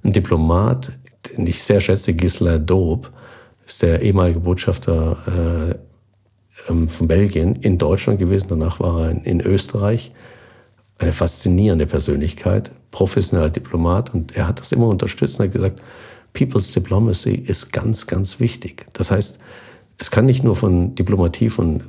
[0.04, 0.92] ein Diplomat,
[1.38, 3.12] den ich sehr schätze, Gisela Dob,
[3.66, 5.78] ist der ehemalige Botschafter
[6.68, 8.48] äh, ähm, von Belgien in Deutschland gewesen.
[8.50, 10.12] Danach war er in, in Österreich
[10.98, 15.82] eine faszinierende Persönlichkeit, professioneller Diplomat und er hat das immer unterstützt und hat gesagt,
[16.34, 18.86] People's Diplomacy ist ganz, ganz wichtig.
[18.94, 19.40] Das heißt,
[19.98, 21.84] es kann nicht nur von Diplomatie von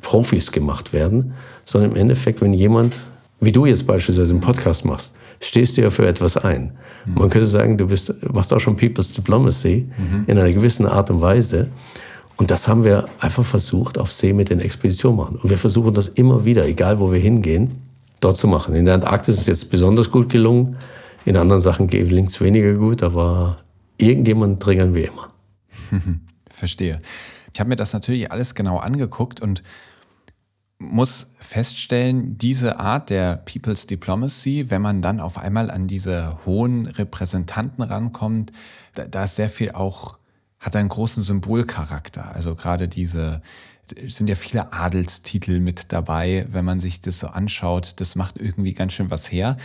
[0.00, 1.34] Profis gemacht werden,
[1.64, 3.00] sondern im Endeffekt, wenn jemand,
[3.40, 6.72] wie du jetzt beispielsweise einen Podcast machst, stehst du ja für etwas ein.
[7.04, 7.14] Mhm.
[7.14, 10.24] Man könnte sagen, du bist, machst auch schon People's Diplomacy mhm.
[10.26, 11.68] in einer gewissen Art und Weise.
[12.36, 15.36] Und das haben wir einfach versucht, auf See mit den Expeditionen machen.
[15.42, 17.85] Und wir versuchen das immer wieder, egal wo wir hingehen,
[18.26, 18.74] dort zu machen.
[18.74, 20.76] In der Antarktis ist es jetzt besonders gut gelungen.
[21.24, 23.58] In anderen Sachen gelingt es weniger gut, aber
[23.96, 25.28] irgendjemand dringen wir immer.
[26.50, 27.00] Verstehe.
[27.52, 29.62] Ich habe mir das natürlich alles genau angeguckt und
[30.78, 36.86] muss feststellen, diese Art der People's Diplomacy, wenn man dann auf einmal an diese hohen
[36.86, 38.52] Repräsentanten rankommt,
[38.94, 40.18] da, da ist sehr viel auch,
[40.58, 42.34] hat einen großen Symbolcharakter.
[42.34, 43.40] Also gerade diese,
[44.08, 47.94] sind ja viele Adelstitel mit dabei, wenn man sich das so anschaut.
[47.96, 49.56] Das macht irgendwie ganz schön was her.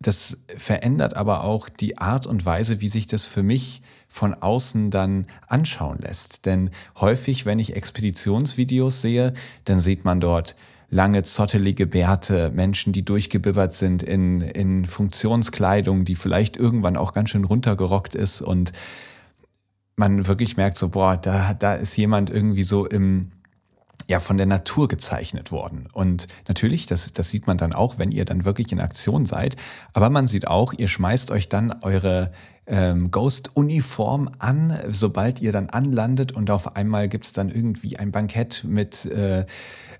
[0.00, 4.90] Das verändert aber auch die Art und Weise, wie sich das für mich von außen
[4.90, 6.44] dann anschauen lässt.
[6.44, 6.70] Denn
[7.00, 9.32] häufig, wenn ich Expeditionsvideos sehe,
[9.64, 10.56] dann sieht man dort
[10.90, 17.30] lange zottelige Bärte, Menschen, die durchgebibbert sind in, in Funktionskleidung, die vielleicht irgendwann auch ganz
[17.30, 18.72] schön runtergerockt ist und
[19.96, 23.32] man wirklich merkt, so, boah, da, da ist jemand irgendwie so im,
[24.08, 25.88] ja, von der Natur gezeichnet worden.
[25.92, 29.56] Und natürlich, das, das sieht man dann auch, wenn ihr dann wirklich in Aktion seid.
[29.92, 32.32] Aber man sieht auch, ihr schmeißt euch dann eure
[32.66, 38.64] ähm, Ghost-Uniform an, sobald ihr dann anlandet und auf einmal gibt's dann irgendwie ein Bankett
[38.64, 39.46] mit, äh,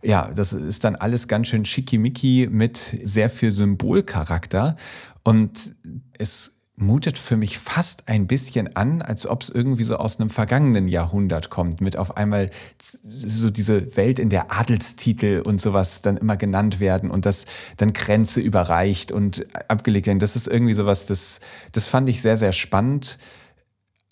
[0.03, 4.77] ja, das ist dann alles ganz schön schickimicki mit sehr viel Symbolcharakter.
[5.25, 5.75] Und
[6.19, 10.31] es mutet für mich fast ein bisschen an, als ob es irgendwie so aus einem
[10.31, 12.51] vergangenen Jahrhundert kommt, mit auf einmal
[12.81, 17.45] so diese Welt, in der Adelstitel und sowas dann immer genannt werden und das
[17.77, 20.19] dann Grenze überreicht und abgelegt werden.
[20.19, 21.41] Das ist irgendwie sowas, das,
[21.73, 23.19] das fand ich sehr, sehr spannend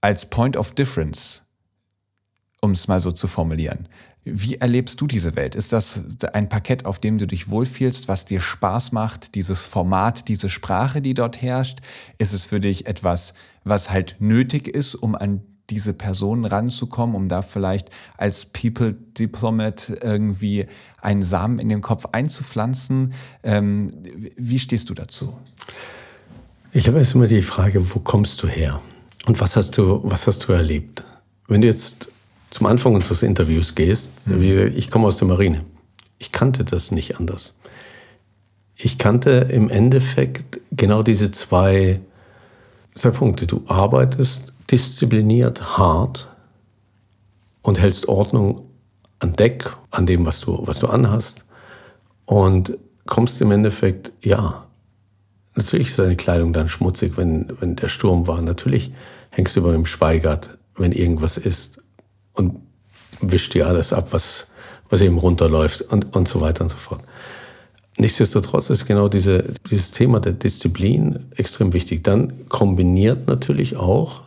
[0.02, 1.42] als Point of Difference,
[2.60, 3.88] um es mal so zu formulieren.
[4.24, 5.54] Wie erlebst du diese Welt?
[5.54, 6.02] Ist das
[6.34, 11.00] ein Parkett, auf dem du dich wohlfühlst, was dir Spaß macht, dieses Format, diese Sprache,
[11.00, 11.78] die dort herrscht?
[12.18, 13.32] Ist es für dich etwas,
[13.64, 19.90] was halt nötig ist, um an diese Personen ranzukommen, um da vielleicht als People Diplomat
[20.02, 20.66] irgendwie
[21.00, 23.14] einen Samen in den Kopf einzupflanzen?
[23.42, 23.92] Ähm,
[24.36, 25.38] wie stehst du dazu?
[26.72, 28.80] Ich glaube, es ist immer die Frage, wo kommst du her?
[29.26, 31.04] Und was hast du, was hast du erlebt?
[31.48, 32.10] Wenn du jetzt
[32.50, 34.40] zum Anfang unseres Interviews gehst, mhm.
[34.40, 35.64] wie gesagt, ich komme aus der Marine.
[36.18, 37.54] Ich kannte das nicht anders.
[38.76, 42.00] Ich kannte im Endeffekt genau diese zwei,
[42.94, 43.46] zwei Punkte.
[43.46, 46.28] Du arbeitest diszipliniert, hart
[47.62, 48.62] und hältst Ordnung
[49.18, 51.44] an Deck, an dem, was du, was du anhast.
[52.24, 54.66] Und kommst im Endeffekt, ja,
[55.54, 58.40] natürlich ist deine Kleidung dann schmutzig, wenn, wenn der Sturm war.
[58.40, 58.92] Natürlich
[59.30, 61.79] hängst du über dem Speigert, wenn irgendwas ist
[62.34, 62.56] und
[63.20, 64.48] wischt dir alles ab, was,
[64.88, 67.02] was eben runterläuft und, und so weiter und so fort.
[67.98, 72.02] Nichtsdestotrotz ist genau diese, dieses Thema der Disziplin extrem wichtig.
[72.02, 74.22] Dann kombiniert natürlich auch,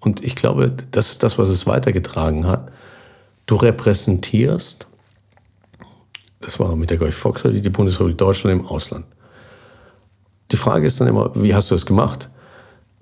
[0.00, 2.70] und ich glaube, das ist das, was es weitergetragen hat,
[3.46, 4.86] du repräsentierst,
[6.40, 9.04] das war mit der Gorch Foxer, die Bundesrepublik Deutschland im Ausland.
[10.52, 12.30] Die Frage ist dann immer, wie hast du es gemacht?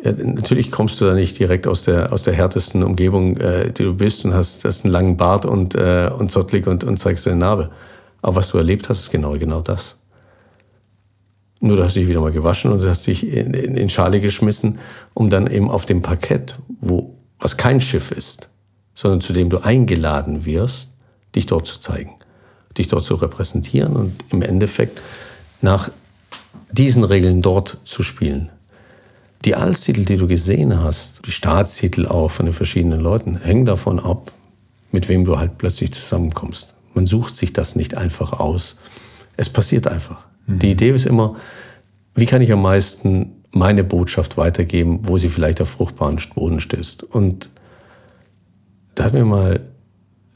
[0.03, 3.85] Ja, natürlich kommst du da nicht direkt aus der, aus der härtesten Umgebung, äh, die
[3.85, 7.27] du bist und hast, hast einen langen Bart und, äh, und zottelig und, und zeigst
[7.27, 7.71] deine Narbe.
[8.21, 9.97] Aber was du erlebt hast, ist genau, genau das.
[11.61, 14.21] Nur du hast dich wieder mal gewaschen und du hast dich in, in, in Schale
[14.21, 14.79] geschmissen,
[15.15, 18.51] um dann eben auf dem Parkett, wo, was kein Schiff ist,
[18.95, 20.93] sondern zu dem du eingeladen wirst,
[21.35, 22.13] dich dort zu zeigen,
[22.77, 25.01] dich dort zu repräsentieren und im Endeffekt
[25.63, 25.91] nach
[26.71, 28.51] diesen Regeln dort zu spielen.
[29.47, 34.01] Die Altstitel, die du gesehen hast, die Staatstitel auch von den verschiedenen Leuten, hängen davon
[34.01, 34.33] ab,
[34.91, 36.75] mit wem du halt plötzlich zusammenkommst.
[36.95, 38.77] Man sucht sich das nicht einfach aus.
[39.37, 40.27] Es passiert einfach.
[40.47, 40.59] Mhm.
[40.59, 41.37] Die Idee ist immer,
[42.17, 47.05] wie kann ich am meisten meine Botschaft weitergeben, wo sie vielleicht auf fruchtbaren Boden stößt.
[47.05, 47.51] Und
[48.97, 49.61] da hat mir mal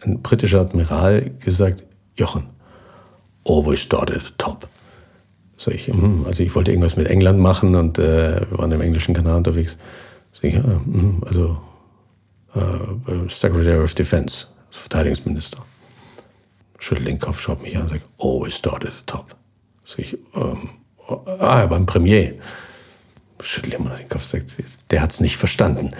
[0.02, 1.82] ein britischer Admiral gesagt,
[2.14, 2.44] Jochen,
[3.44, 4.68] always start at the top.
[5.60, 8.80] Sag ich, hm, also ich wollte irgendwas mit England machen und äh, wir waren im
[8.80, 9.76] englischen Kanal unterwegs.
[10.32, 11.58] Sag ich, ja, hm, also
[12.54, 15.58] äh, Secretary of Defense, also Verteidigungsminister.
[16.78, 19.36] Schüttelt den Kopf, schaut mich an und sagt, always start at the top.
[19.84, 20.70] Sag ich, ähm,
[21.40, 22.36] ah, beim Premier.
[23.42, 24.56] Schüttelt immer den Kopf, sagt,
[24.90, 25.90] der hat es nicht verstanden.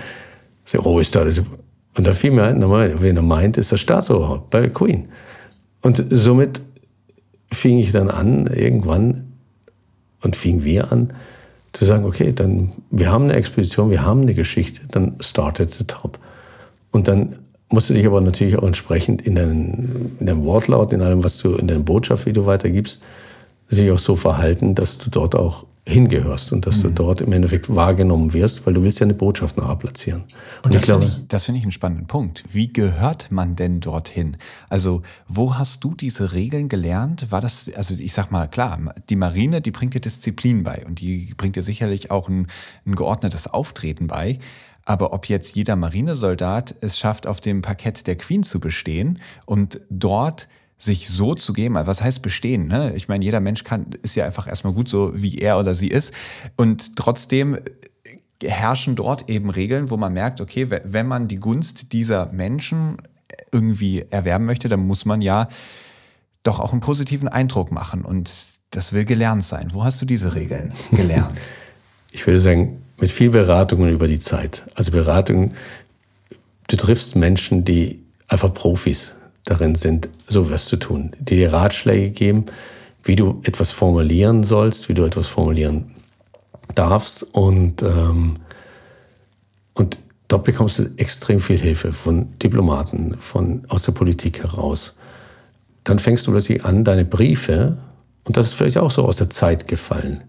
[0.65, 1.59] Sag, always start at the top.
[1.99, 2.63] Und da fiel mir ein,
[3.03, 5.11] wen er meint, ist der Staatsoberhaupt bei Queen.
[5.83, 6.63] Und somit
[7.53, 9.30] fing ich dann an, irgendwann
[10.23, 11.13] und fingen wir an
[11.73, 15.85] zu sagen, okay, dann wir haben eine Expedition, wir haben eine Geschichte, dann startet the
[15.85, 16.19] top.
[16.91, 17.37] Und dann
[17.69, 21.39] musst du dich aber natürlich auch entsprechend in deinem, in deinem Wortlaut, in allem, was
[21.39, 23.01] du in deiner Botschaft, wie du weitergibst,
[23.69, 26.83] sich auch so verhalten, dass du dort auch hingehörst und dass mhm.
[26.83, 30.23] du dort im Endeffekt wahrgenommen wirst, weil du willst ja eine Botschaft nachher platzieren.
[30.63, 32.45] Und, und das finde ich, das finde ich einen spannenden Punkt.
[32.51, 34.37] Wie gehört man denn dorthin?
[34.69, 37.31] Also, wo hast du diese Regeln gelernt?
[37.31, 38.79] War das, also ich sag mal, klar,
[39.09, 42.47] die Marine, die bringt dir Disziplin bei und die bringt dir sicherlich auch ein,
[42.87, 44.39] ein geordnetes Auftreten bei.
[44.85, 49.81] Aber ob jetzt jeder Marinesoldat es schafft, auf dem Parkett der Queen zu bestehen und
[49.91, 50.49] dort
[50.81, 52.67] sich so zu geben, was heißt bestehen?
[52.67, 52.95] Ne?
[52.97, 55.89] Ich meine, jeder Mensch kann, ist ja einfach erstmal gut so, wie er oder sie
[55.89, 56.15] ist.
[56.57, 57.59] Und trotzdem
[58.43, 62.97] herrschen dort eben Regeln, wo man merkt, okay, wenn man die Gunst dieser Menschen
[63.53, 65.49] irgendwie erwerben möchte, dann muss man ja
[66.43, 68.03] doch auch einen positiven Eindruck machen.
[68.03, 68.31] Und
[68.71, 69.69] das will gelernt sein.
[69.73, 71.39] Wo hast du diese Regeln gelernt?
[72.11, 74.65] Ich würde sagen, mit viel Beratungen über die Zeit.
[74.75, 75.53] Also Beratung,
[76.69, 79.15] du triffst Menschen, die einfach Profis
[79.51, 82.47] darin sind, sowas zu tun, die dir Ratschläge geben,
[83.03, 85.91] wie du etwas formulieren sollst, wie du etwas formulieren
[86.75, 88.37] darfst und, ähm,
[89.75, 89.99] und
[90.29, 94.95] dort bekommst du extrem viel Hilfe von Diplomaten, von, aus der Politik heraus.
[95.83, 97.79] Dann fängst du plötzlich an, deine Briefe,
[98.25, 100.23] und das ist vielleicht auch so aus der Zeit gefallen.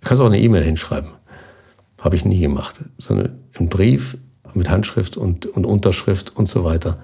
[0.00, 1.10] Du kannst auch eine E-Mail hinschreiben.
[2.00, 4.16] Habe ich nie gemacht, sondern einen Brief
[4.54, 6.98] mit Handschrift und, und Unterschrift und so weiter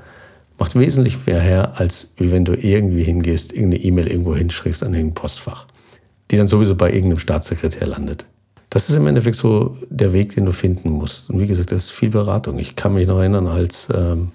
[0.59, 4.93] macht wesentlich mehr her, als wie wenn du irgendwie hingehst, irgendeine E-Mail irgendwo hinschriebst an
[4.93, 5.67] irgendein Postfach,
[6.31, 8.27] die dann sowieso bei irgendeinem Staatssekretär landet.
[8.71, 11.31] Das ist im Endeffekt so der Weg, den du finden musst.
[11.31, 12.59] Und wie gesagt, das ist viel Beratung.
[12.59, 14.33] Ich kann mich noch erinnern, als ähm,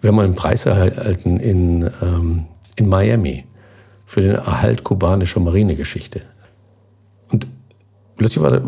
[0.00, 2.44] wir haben mal einen Preis erhalten in, ähm,
[2.74, 3.44] in Miami
[4.04, 6.20] für den Erhalt kubanischer Marinegeschichte.
[7.30, 7.46] Und
[8.16, 8.60] plötzlich war,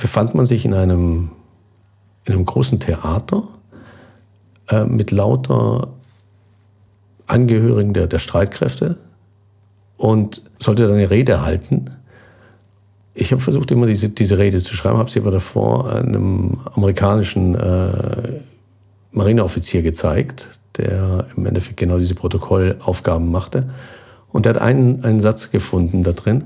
[0.00, 1.30] befand man sich in einem,
[2.24, 3.48] in einem großen Theater
[4.70, 5.88] äh, mit lauter
[7.26, 8.96] Angehörigen der, der Streitkräfte
[9.96, 11.90] und sollte dann eine Rede halten.
[13.14, 17.54] Ich habe versucht, immer diese, diese Rede zu schreiben, habe sie aber davor einem amerikanischen
[17.54, 18.40] äh,
[19.12, 23.70] Marineoffizier gezeigt, der im Endeffekt genau diese Protokollaufgaben machte.
[24.32, 26.44] Und der hat einen, einen Satz gefunden da drin.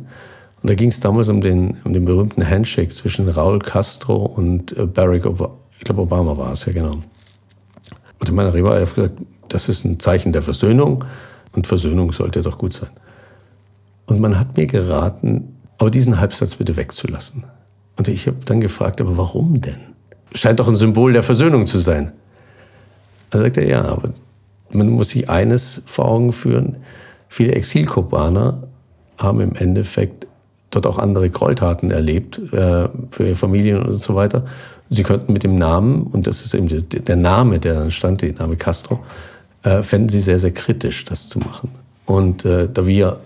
[0.63, 4.77] Und da ging es damals um den, um den berühmten Handshake zwischen Raul Castro und
[4.77, 5.55] äh, Barack Obama.
[5.79, 6.99] Ich glaube, Obama war es, ja genau.
[8.19, 11.05] Und in meiner habe ich gesagt, das ist ein Zeichen der Versöhnung
[11.53, 12.91] und Versöhnung sollte doch gut sein.
[14.07, 17.45] Und man hat mir geraten, aber diesen Halbsatz bitte wegzulassen.
[17.97, 19.79] Und ich habe dann gefragt, aber warum denn?
[20.35, 22.13] Scheint doch ein Symbol der Versöhnung zu sein.
[23.31, 24.11] Da sagt er, ja, aber
[24.71, 26.77] man muss sich eines vor Augen führen.
[27.29, 28.65] Viele Exilkubaner
[29.19, 30.27] haben im Endeffekt
[30.71, 34.45] dort auch andere Gräueltaten erlebt äh, für ihre Familien und so weiter.
[34.91, 38.33] Sie könnten mit dem Namen, und das ist eben der Name, der dann stand, der
[38.35, 39.01] Name Castro,
[39.63, 41.71] äh, fänden sie sehr, sehr kritisch, das zu machen.
[42.05, 43.19] Und äh, da wir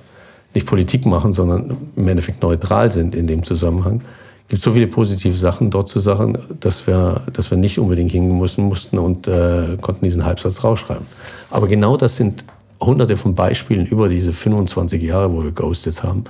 [0.54, 4.02] nicht Politik machen, sondern im Endeffekt neutral sind in dem Zusammenhang,
[4.48, 8.12] gibt es so viele positive Sachen dort zu sagen, dass wir, dass wir nicht unbedingt
[8.12, 11.06] hingehen müssen, mussten und äh, konnten diesen Halbsatz rausschreiben.
[11.50, 12.44] Aber genau das sind
[12.80, 16.24] hunderte von Beispielen über diese 25 Jahre, wo wir Ghost jetzt haben,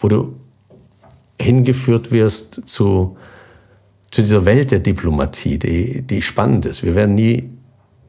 [0.00, 0.34] wo du
[1.40, 3.16] hingeführt wirst zu,
[4.12, 6.84] zu dieser Welt der Diplomatie, die, die spannend ist.
[6.84, 7.48] Wir werden nie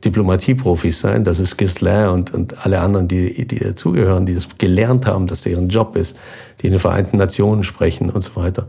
[0.04, 5.08] Diplomatieprofis sein, das ist Gisler und, und alle anderen, die, die dazugehören, die das gelernt
[5.08, 6.18] haben, dass deren Job ist,
[6.62, 8.68] die in den Vereinten Nationen sprechen und so weiter.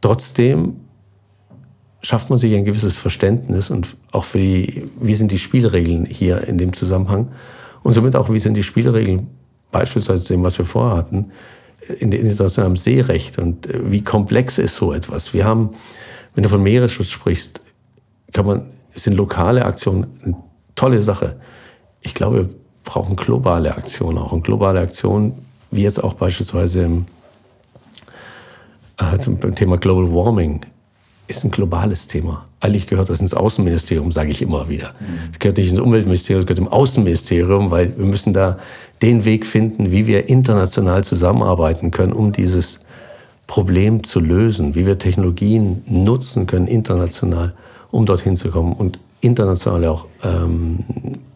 [0.00, 0.76] Trotzdem
[2.00, 6.48] schafft man sich ein gewisses Verständnis und auch für die, wie sind die Spielregeln hier
[6.48, 7.28] in dem Zusammenhang
[7.82, 9.28] und somit auch, wie sind die Spielregeln
[9.70, 11.30] beispielsweise dem, was wir vorhatten,
[11.88, 15.34] in der internationalen Seerecht und äh, wie komplex ist so etwas.
[15.34, 15.70] Wir haben,
[16.34, 17.60] wenn du von Meeresschutz sprichst,
[18.32, 20.36] kann man, sind lokale Aktionen eine
[20.74, 21.36] tolle Sache.
[22.00, 22.48] Ich glaube, wir
[22.84, 24.32] brauchen globale Aktionen auch.
[24.32, 25.32] Und globale Aktionen,
[25.70, 27.06] wie jetzt auch beispielsweise im,
[28.98, 30.64] äh, zum Thema Global Warming,
[31.28, 32.46] ist ein globales Thema.
[32.60, 34.92] Eigentlich gehört das ins Außenministerium, sage ich immer wieder.
[35.32, 38.58] Es gehört nicht ins Umweltministerium, es gehört im Außenministerium, weil wir müssen da
[39.02, 42.80] den Weg finden, wie wir international zusammenarbeiten können, um dieses
[43.46, 47.52] Problem zu lösen, wie wir Technologien nutzen können international,
[47.90, 50.84] um dorthin zu kommen und international auch ähm,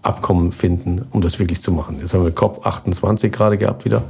[0.03, 1.99] Abkommen finden, um das wirklich zu machen.
[2.01, 4.05] Jetzt haben wir COP28 gerade gehabt wieder.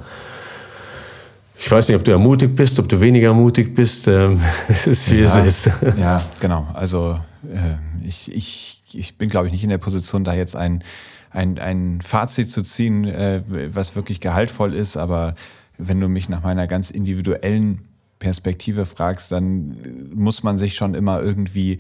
[1.63, 4.09] Ich weiß nicht, ob du ermutigt bist, ob du weniger ermutigt bist.
[4.09, 5.71] Ähm, es ist, wie ja, es ist.
[5.99, 6.67] Ja, genau.
[6.75, 10.83] Also äh, ich, ich, ich bin, glaube ich, nicht in der Position, da jetzt ein
[11.31, 13.43] ein, ein Fazit zu ziehen, äh,
[13.75, 14.97] was wirklich gehaltvoll ist.
[14.97, 15.35] Aber
[15.79, 17.89] wenn du mich nach meiner ganz individuellen
[18.19, 19.77] Perspektive fragst, dann
[20.15, 21.79] muss man sich schon immer irgendwie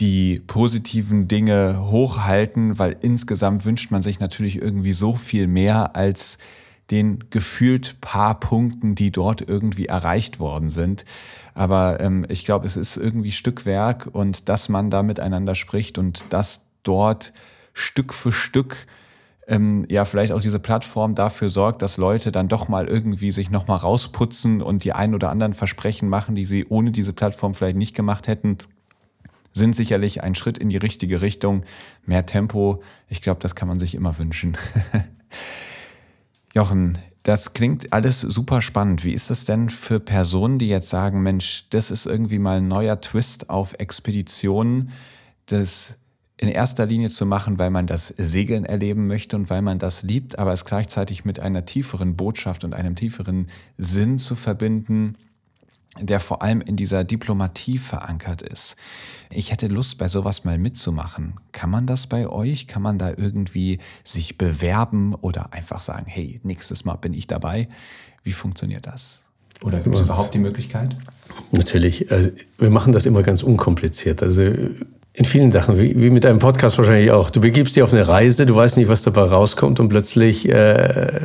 [0.00, 6.38] die positiven Dinge hochhalten, weil insgesamt wünscht man sich natürlich irgendwie so viel mehr als
[6.92, 11.04] den gefühlt paar Punkten, die dort irgendwie erreicht worden sind.
[11.54, 16.26] Aber ähm, ich glaube, es ist irgendwie Stückwerk und dass man da miteinander spricht und
[16.28, 17.32] dass dort
[17.72, 18.86] Stück für Stück
[19.48, 23.50] ähm, ja vielleicht auch diese Plattform dafür sorgt, dass Leute dann doch mal irgendwie sich
[23.50, 27.76] nochmal rausputzen und die ein oder anderen Versprechen machen, die sie ohne diese Plattform vielleicht
[27.76, 28.58] nicht gemacht hätten,
[29.54, 31.64] sind sicherlich ein Schritt in die richtige Richtung.
[32.04, 34.56] Mehr Tempo, ich glaube, das kann man sich immer wünschen.
[36.54, 39.04] Jochen, das klingt alles super spannend.
[39.04, 42.68] Wie ist das denn für Personen, die jetzt sagen, Mensch, das ist irgendwie mal ein
[42.68, 44.90] neuer Twist auf Expeditionen,
[45.46, 45.96] das
[46.36, 50.02] in erster Linie zu machen, weil man das Segeln erleben möchte und weil man das
[50.02, 53.46] liebt, aber es gleichzeitig mit einer tieferen Botschaft und einem tieferen
[53.78, 55.16] Sinn zu verbinden,
[56.00, 58.76] der vor allem in dieser Diplomatie verankert ist.
[59.30, 61.34] Ich hätte Lust, bei sowas mal mitzumachen.
[61.52, 62.66] Kann man das bei euch?
[62.66, 67.68] Kann man da irgendwie sich bewerben oder einfach sagen, hey, nächstes Mal bin ich dabei?
[68.22, 69.24] Wie funktioniert das?
[69.62, 70.96] Oder gibt es überhaupt die Möglichkeit?
[71.50, 72.10] Natürlich.
[72.10, 74.22] Also wir machen das immer ganz unkompliziert.
[74.22, 77.30] Also in vielen Sachen, wie, wie mit deinem Podcast wahrscheinlich auch.
[77.30, 81.20] Du begibst dich auf eine Reise, du weißt nicht, was dabei rauskommt und plötzlich äh,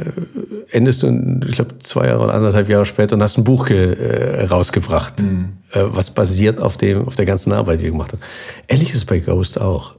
[0.72, 4.45] endest du, ich glaube, zwei Jahre oder anderthalb Jahre später und hast ein Buch äh,
[4.45, 5.57] rausgebracht, mhm.
[5.72, 8.22] äh, was basiert auf, dem, auf der ganzen Arbeit, die du gemacht hast.
[8.68, 9.95] Ähnlich ist es bei Ghost auch.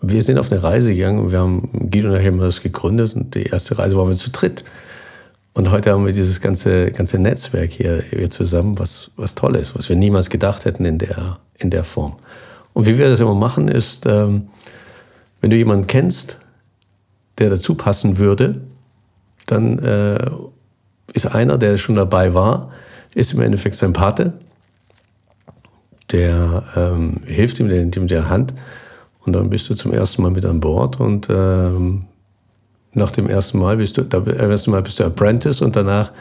[0.00, 3.34] Wir sind auf eine Reise gegangen wir haben, Guido und ich haben das gegründet und
[3.34, 4.64] die erste Reise waren wir zu dritt.
[5.54, 9.74] Und heute haben wir dieses ganze, ganze Netzwerk hier, hier zusammen, was, was toll ist,
[9.74, 12.16] was wir niemals gedacht hätten in der, in der Form.
[12.74, 14.48] Und wie wir das immer machen, ist, ähm,
[15.40, 16.38] wenn du jemanden kennst,
[17.38, 18.60] der dazu passen würde,
[19.46, 20.30] dann äh,
[21.12, 22.70] ist einer, der schon dabei war,
[23.14, 24.34] ist im Endeffekt sein Pate.
[26.12, 28.54] Der ähm, hilft ihm, der der Hand
[29.20, 32.04] und dann bist du zum ersten Mal mit an Bord und ähm,
[32.92, 36.12] nach dem ersten Mal bist du, da, ersten Mal bist du Apprentice und danach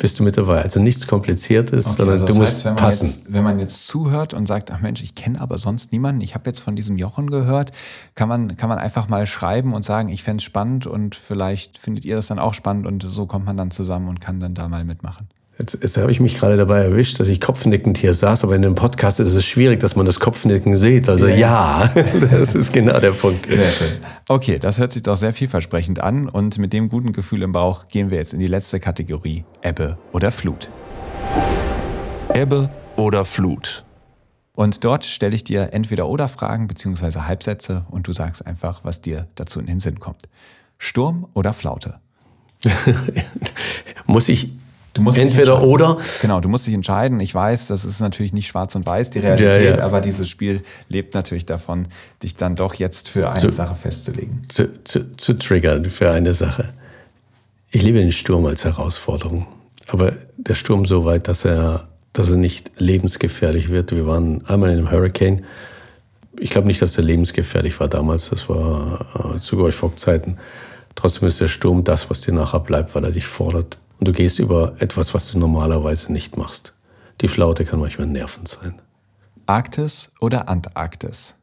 [0.00, 0.62] bist du mit dabei.
[0.62, 3.06] Also nichts Kompliziertes, okay, sondern also du musst heißt, passen.
[3.06, 6.34] Jetzt, wenn man jetzt zuhört und sagt, ach Mensch, ich kenne aber sonst niemanden, ich
[6.34, 7.72] habe jetzt von diesem Jochen gehört,
[8.14, 11.76] kann man, kann man einfach mal schreiben und sagen, ich fände es spannend und vielleicht
[11.76, 14.54] findet ihr das dann auch spannend und so kommt man dann zusammen und kann dann
[14.54, 15.28] da mal mitmachen.
[15.60, 18.62] Jetzt, jetzt habe ich mich gerade dabei erwischt, dass ich kopfnickend hier saß, aber in
[18.62, 21.06] dem Podcast ist es schwierig, dass man das Kopfnicken sieht.
[21.06, 23.46] Also ja, ja das ist genau der Punkt.
[23.46, 23.98] Sehr schön.
[24.26, 27.88] Okay, das hört sich doch sehr vielversprechend an und mit dem guten Gefühl im Bauch
[27.88, 30.70] gehen wir jetzt in die letzte Kategorie, Ebbe oder Flut.
[32.32, 33.84] Ebbe oder Flut.
[34.54, 37.20] Und dort stelle ich dir entweder oder Fragen bzw.
[37.20, 40.22] Halbsätze und du sagst einfach, was dir dazu in den Sinn kommt.
[40.78, 42.00] Sturm oder Flaute?
[44.06, 44.52] Muss ich
[44.92, 45.98] Du musst Entweder oder.
[46.20, 47.20] Genau, du musst dich entscheiden.
[47.20, 49.84] Ich weiß, das ist natürlich nicht schwarz und weiß, die Realität, ja, ja.
[49.84, 51.86] aber dieses Spiel lebt natürlich davon,
[52.22, 54.42] dich dann doch jetzt für eine zu, Sache festzulegen.
[54.48, 56.72] Zu, zu, zu triggern für eine Sache.
[57.70, 59.46] Ich liebe den Sturm als Herausforderung.
[59.86, 63.92] Aber der Sturm so weit, dass er, dass er nicht lebensgefährlich wird.
[63.92, 65.44] Wir waren einmal in einem Hurricane.
[66.38, 68.30] Ich glaube nicht, dass er lebensgefährlich war damals.
[68.30, 70.38] Das war äh, zu Gorch-Vogt-Zeiten.
[70.96, 74.12] Trotzdem ist der Sturm das, was dir nachher bleibt, weil er dich fordert, und du
[74.12, 76.72] gehst über etwas, was du normalerweise nicht machst.
[77.20, 78.80] Die Flaute kann manchmal nervend sein.
[79.44, 81.34] Arktis oder Antarktis?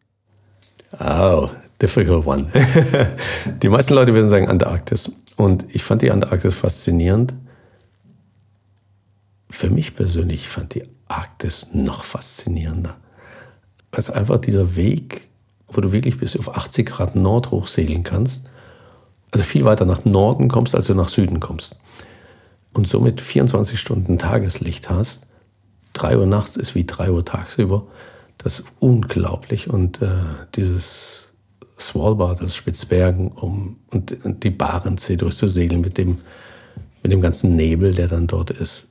[0.99, 1.49] Oh,
[1.79, 2.47] difficult one.
[3.61, 5.11] die meisten Leute würden sagen Antarktis.
[5.35, 7.35] Und ich fand die Antarktis faszinierend.
[9.51, 12.97] Für mich persönlich fand die Arktis noch faszinierender.
[13.91, 15.27] Weil es einfach dieser Weg,
[15.67, 18.49] wo du wirklich bis auf 80 Grad Nord hochsegeln kannst,
[19.31, 21.79] also viel weiter nach Norden kommst, als du nach Süden kommst
[22.77, 25.23] und somit 24 Stunden Tageslicht hast,
[25.93, 27.87] 3 Uhr nachts ist wie 3 Uhr tagsüber,
[28.37, 29.67] das ist unglaublich.
[29.67, 30.09] Und äh,
[30.55, 31.33] dieses
[31.79, 36.19] Svalbard, das Spitzbergen um, und, und die Barentssee durchzusegeln mit dem,
[37.01, 38.87] mit dem ganzen Nebel, der dann dort ist,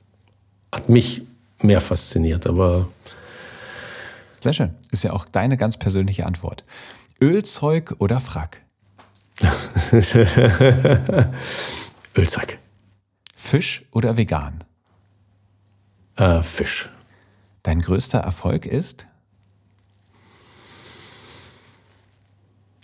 [0.73, 1.21] hat mich
[1.61, 2.45] mehr fasziniert.
[2.45, 2.89] Aber
[4.41, 4.75] sehr schön.
[4.91, 6.65] Ist ja auch deine ganz persönliche Antwort.
[7.21, 8.63] Ölzeug oder Frack?
[12.17, 12.59] Ölzeug.
[13.47, 14.65] Fisch oder vegan?
[16.17, 16.89] Äh, Fisch.
[17.63, 19.07] Dein größter Erfolg ist?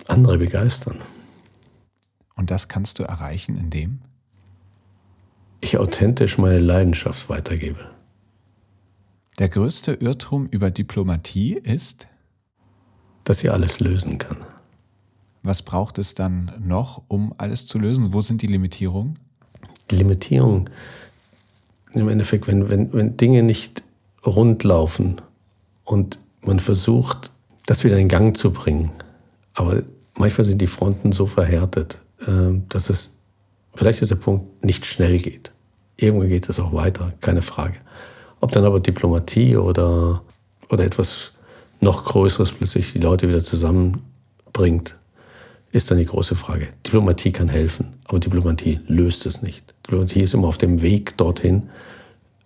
[0.07, 1.01] Andere begeistern.
[2.35, 4.03] Und das kannst du erreichen, indem?
[5.59, 7.91] Ich authentisch meine Leidenschaft weitergebe.
[9.39, 12.07] Der größte Irrtum über Diplomatie ist?
[13.25, 14.37] Dass sie alles lösen kann.
[15.41, 18.13] Was braucht es dann noch, um alles zu lösen?
[18.13, 19.19] Wo sind die Limitierungen?
[19.91, 20.69] Die Limitierung.
[21.93, 23.83] Im Endeffekt, wenn, wenn, wenn Dinge nicht
[24.25, 25.21] rund laufen
[25.83, 27.31] und man versucht,
[27.65, 28.91] das wieder in Gang zu bringen,
[29.53, 29.83] aber
[30.15, 33.17] manchmal sind die Fronten so verhärtet, äh, dass es,
[33.75, 35.51] vielleicht ist der Punkt, nicht schnell geht.
[35.97, 37.75] Irgendwann geht es auch weiter, keine Frage.
[38.39, 40.23] Ob dann aber Diplomatie oder,
[40.69, 41.31] oder etwas
[41.79, 44.97] noch Größeres plötzlich die Leute wieder zusammenbringt,
[45.73, 46.69] ist dann die große Frage.
[46.85, 49.73] Diplomatie kann helfen, aber Diplomatie löst es nicht.
[49.85, 51.63] Diplomatie ist immer auf dem Weg dorthin,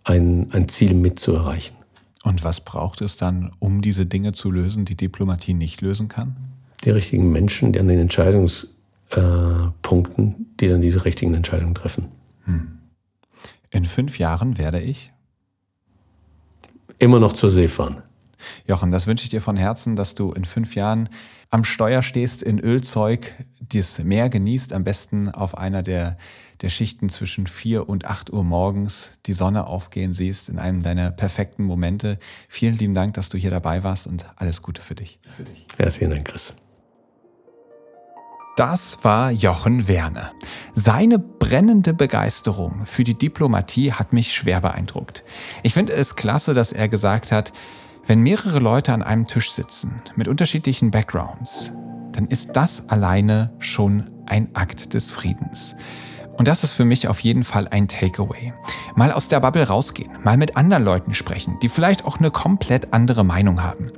[0.06, 1.76] ein, ein Ziel mitzuerreichen.
[2.24, 6.38] Und was braucht es dann, um diese Dinge zu lösen, die Diplomatie nicht lösen kann?
[6.86, 12.06] Die richtigen Menschen, die an den Entscheidungspunkten, äh, die dann diese richtigen Entscheidungen treffen.
[12.46, 12.78] Hm.
[13.72, 15.12] In fünf Jahren werde ich?
[16.98, 18.04] Immer noch zur See fahren.
[18.66, 21.10] Jochen, das wünsche ich dir von Herzen, dass du in fünf Jahren
[21.50, 26.18] am Steuer stehst in Ölzeug, das Meer genießt, am besten auf einer der,
[26.62, 31.12] der Schichten zwischen 4 und 8 Uhr morgens die Sonne aufgehen siehst, in einem deiner
[31.12, 32.20] perfekten Momente.
[32.50, 35.20] Vielen lieben Dank, dass du hier dabei warst und alles Gute für dich.
[35.36, 35.66] Für dich.
[35.78, 36.54] Herzlichen Dank, Chris.
[38.58, 40.32] Das war Jochen Werner.
[40.74, 45.24] Seine brennende Begeisterung für die Diplomatie hat mich schwer beeindruckt.
[45.62, 47.54] Ich finde es klasse, dass er gesagt hat,
[48.08, 51.74] wenn mehrere Leute an einem Tisch sitzen mit unterschiedlichen Backgrounds,
[52.14, 55.76] dann ist das alleine schon ein Akt des Friedens.
[56.38, 58.54] Und das ist für mich auf jeden Fall ein Takeaway.
[58.96, 62.94] Mal aus der Bubble rausgehen, mal mit anderen Leuten sprechen, die vielleicht auch eine komplett
[62.94, 63.92] andere Meinung haben.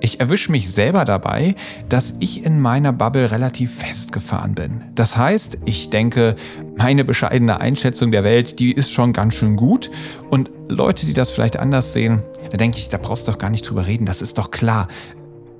[0.00, 1.54] Ich erwische mich selber dabei,
[1.88, 4.82] dass ich in meiner Bubble relativ festgefahren bin.
[4.94, 6.36] Das heißt, ich denke,
[6.76, 9.90] meine bescheidene Einschätzung der Welt, die ist schon ganz schön gut.
[10.30, 13.50] Und Leute, die das vielleicht anders sehen, da denke ich, da brauchst du doch gar
[13.50, 14.88] nicht drüber reden, das ist doch klar.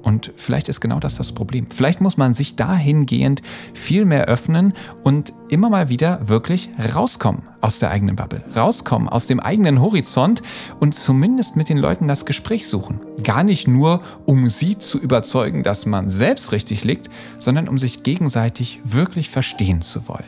[0.04, 1.66] Und vielleicht ist genau das das Problem.
[1.70, 7.78] Vielleicht muss man sich dahingehend viel mehr öffnen und immer mal wieder wirklich rauskommen aus
[7.78, 10.42] der eigenen Bubble, rauskommen aus dem eigenen Horizont
[10.78, 13.00] und zumindest mit den Leuten das Gespräch suchen.
[13.22, 17.08] Gar nicht nur, um sie zu überzeugen, dass man selbst richtig liegt,
[17.38, 20.24] sondern um sich gegenseitig wirklich verstehen zu wollen.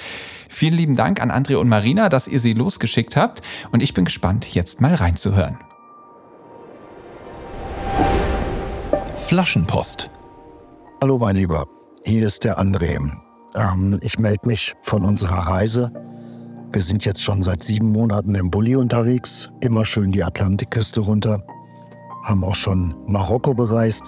[0.49, 4.03] Vielen lieben Dank an André und Marina, dass ihr sie losgeschickt habt und ich bin
[4.03, 5.59] gespannt, jetzt mal reinzuhören.
[9.15, 10.09] Flaschenpost.
[11.01, 11.67] Hallo mein Lieber,
[12.03, 12.99] hier ist der André.
[13.55, 15.93] Ähm, ich melde mich von unserer Reise
[16.75, 21.41] wir sind jetzt schon seit sieben Monaten im Bulli unterwegs, immer schön die Atlantikküste runter,
[22.23, 24.03] haben auch schon Marokko bereist,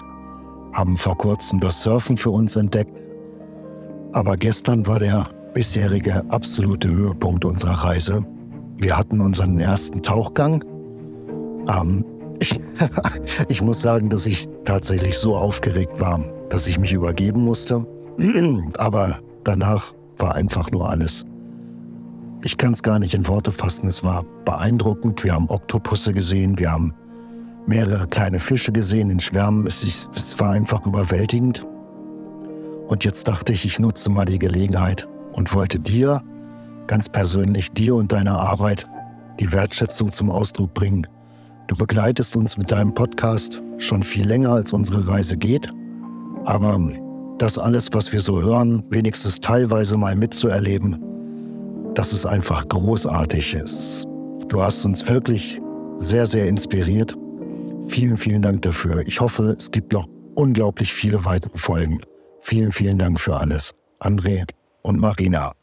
[0.74, 3.02] haben vor kurzem das Surfen für uns entdeckt.
[4.12, 8.22] Aber gestern war der bisherige absolute Höhepunkt unserer Reise.
[8.76, 10.62] Wir hatten unseren ersten Tauchgang.
[11.68, 12.04] Ähm,
[12.38, 12.60] ich,
[13.48, 17.86] ich muss sagen, dass ich tatsächlich so aufgeregt war, dass ich mich übergeben musste.
[18.76, 21.24] Aber danach war einfach nur alles
[22.42, 23.86] ich kann es gar nicht in Worte fassen.
[23.86, 25.24] Es war beeindruckend.
[25.24, 26.94] Wir haben Oktopusse gesehen, wir haben
[27.66, 29.66] mehrere kleine Fische gesehen in Schwärmen.
[29.66, 31.66] Es, es war einfach überwältigend.
[32.86, 36.22] Und jetzt dachte ich, ich nutze mal die Gelegenheit und wollte dir,
[36.86, 38.86] ganz persönlich, dir und deiner Arbeit
[39.40, 41.06] die Wertschätzung zum Ausdruck bringen.
[41.66, 45.70] Du begleitest uns mit deinem Podcast schon viel länger, als unsere Reise geht.
[46.46, 46.80] Aber
[47.36, 50.98] das alles, was wir so hören, wenigstens teilweise mal mitzuerleben,
[51.94, 53.54] das ist einfach großartig.
[53.54, 54.06] ist.
[54.48, 55.60] Du hast uns wirklich
[55.98, 57.14] sehr, sehr inspiriert.
[57.88, 59.02] Vielen, vielen Dank dafür.
[59.06, 62.00] Ich hoffe, es gibt noch unglaublich viele weitere Folgen.
[62.42, 63.72] Vielen, vielen Dank für alles.
[64.00, 64.44] André
[64.82, 65.57] und Marina.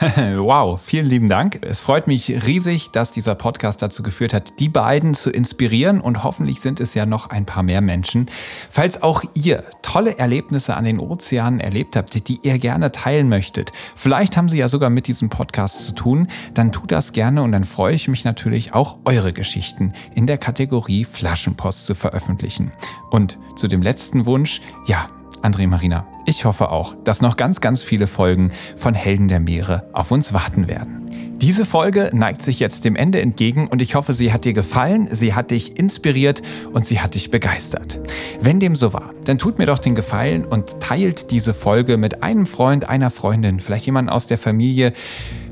[0.36, 1.60] wow, vielen lieben Dank.
[1.62, 6.22] Es freut mich riesig, dass dieser Podcast dazu geführt hat, die beiden zu inspirieren und
[6.22, 8.26] hoffentlich sind es ja noch ein paar mehr Menschen.
[8.70, 13.72] Falls auch ihr tolle Erlebnisse an den Ozeanen erlebt habt, die ihr gerne teilen möchtet,
[13.96, 17.52] vielleicht haben sie ja sogar mit diesem Podcast zu tun, dann tut das gerne und
[17.52, 22.72] dann freue ich mich natürlich auch eure Geschichten in der Kategorie Flaschenpost zu veröffentlichen.
[23.10, 25.08] Und zu dem letzten Wunsch, ja,
[25.42, 29.88] André Marina, ich hoffe auch, dass noch ganz, ganz viele Folgen von Helden der Meere
[29.92, 31.08] auf uns warten werden.
[31.40, 35.08] Diese Folge neigt sich jetzt dem Ende entgegen und ich hoffe, sie hat dir gefallen,
[35.12, 36.42] sie hat dich inspiriert
[36.72, 38.00] und sie hat dich begeistert.
[38.40, 42.24] Wenn dem so war, dann tut mir doch den Gefallen und teilt diese Folge mit
[42.24, 44.92] einem Freund, einer Freundin, vielleicht jemand aus der Familie,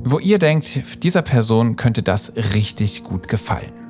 [0.03, 3.86] wo ihr denkt, dieser Person könnte das richtig gut gefallen.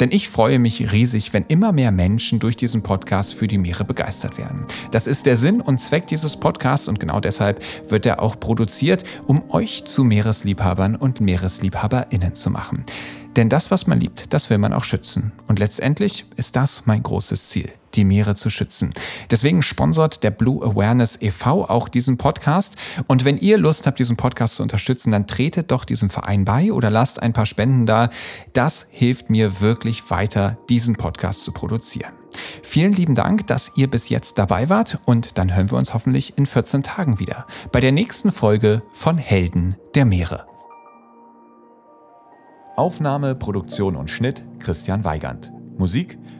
[0.00, 3.84] Denn ich freue mich riesig, wenn immer mehr Menschen durch diesen Podcast für die Meere
[3.84, 4.64] begeistert werden.
[4.90, 9.04] Das ist der Sinn und Zweck dieses Podcasts und genau deshalb wird er auch produziert,
[9.26, 12.84] um euch zu Meeresliebhabern und Meeresliebhaberinnen zu machen.
[13.36, 15.32] Denn das, was man liebt, das will man auch schützen.
[15.46, 18.92] Und letztendlich ist das mein großes Ziel die Meere zu schützen.
[19.30, 21.64] Deswegen sponsort der Blue Awareness e.V.
[21.64, 22.76] auch diesen Podcast.
[23.06, 26.72] Und wenn ihr Lust habt, diesen Podcast zu unterstützen, dann tretet doch diesem Verein bei
[26.72, 28.10] oder lasst ein paar Spenden da.
[28.52, 32.12] Das hilft mir wirklich weiter, diesen Podcast zu produzieren.
[32.62, 36.36] Vielen lieben Dank, dass ihr bis jetzt dabei wart und dann hören wir uns hoffentlich
[36.36, 40.46] in 14 Tagen wieder bei der nächsten Folge von Helden der Meere.
[42.76, 45.52] Aufnahme, Produktion und Schnitt Christian Weigand.
[45.76, 46.18] Musik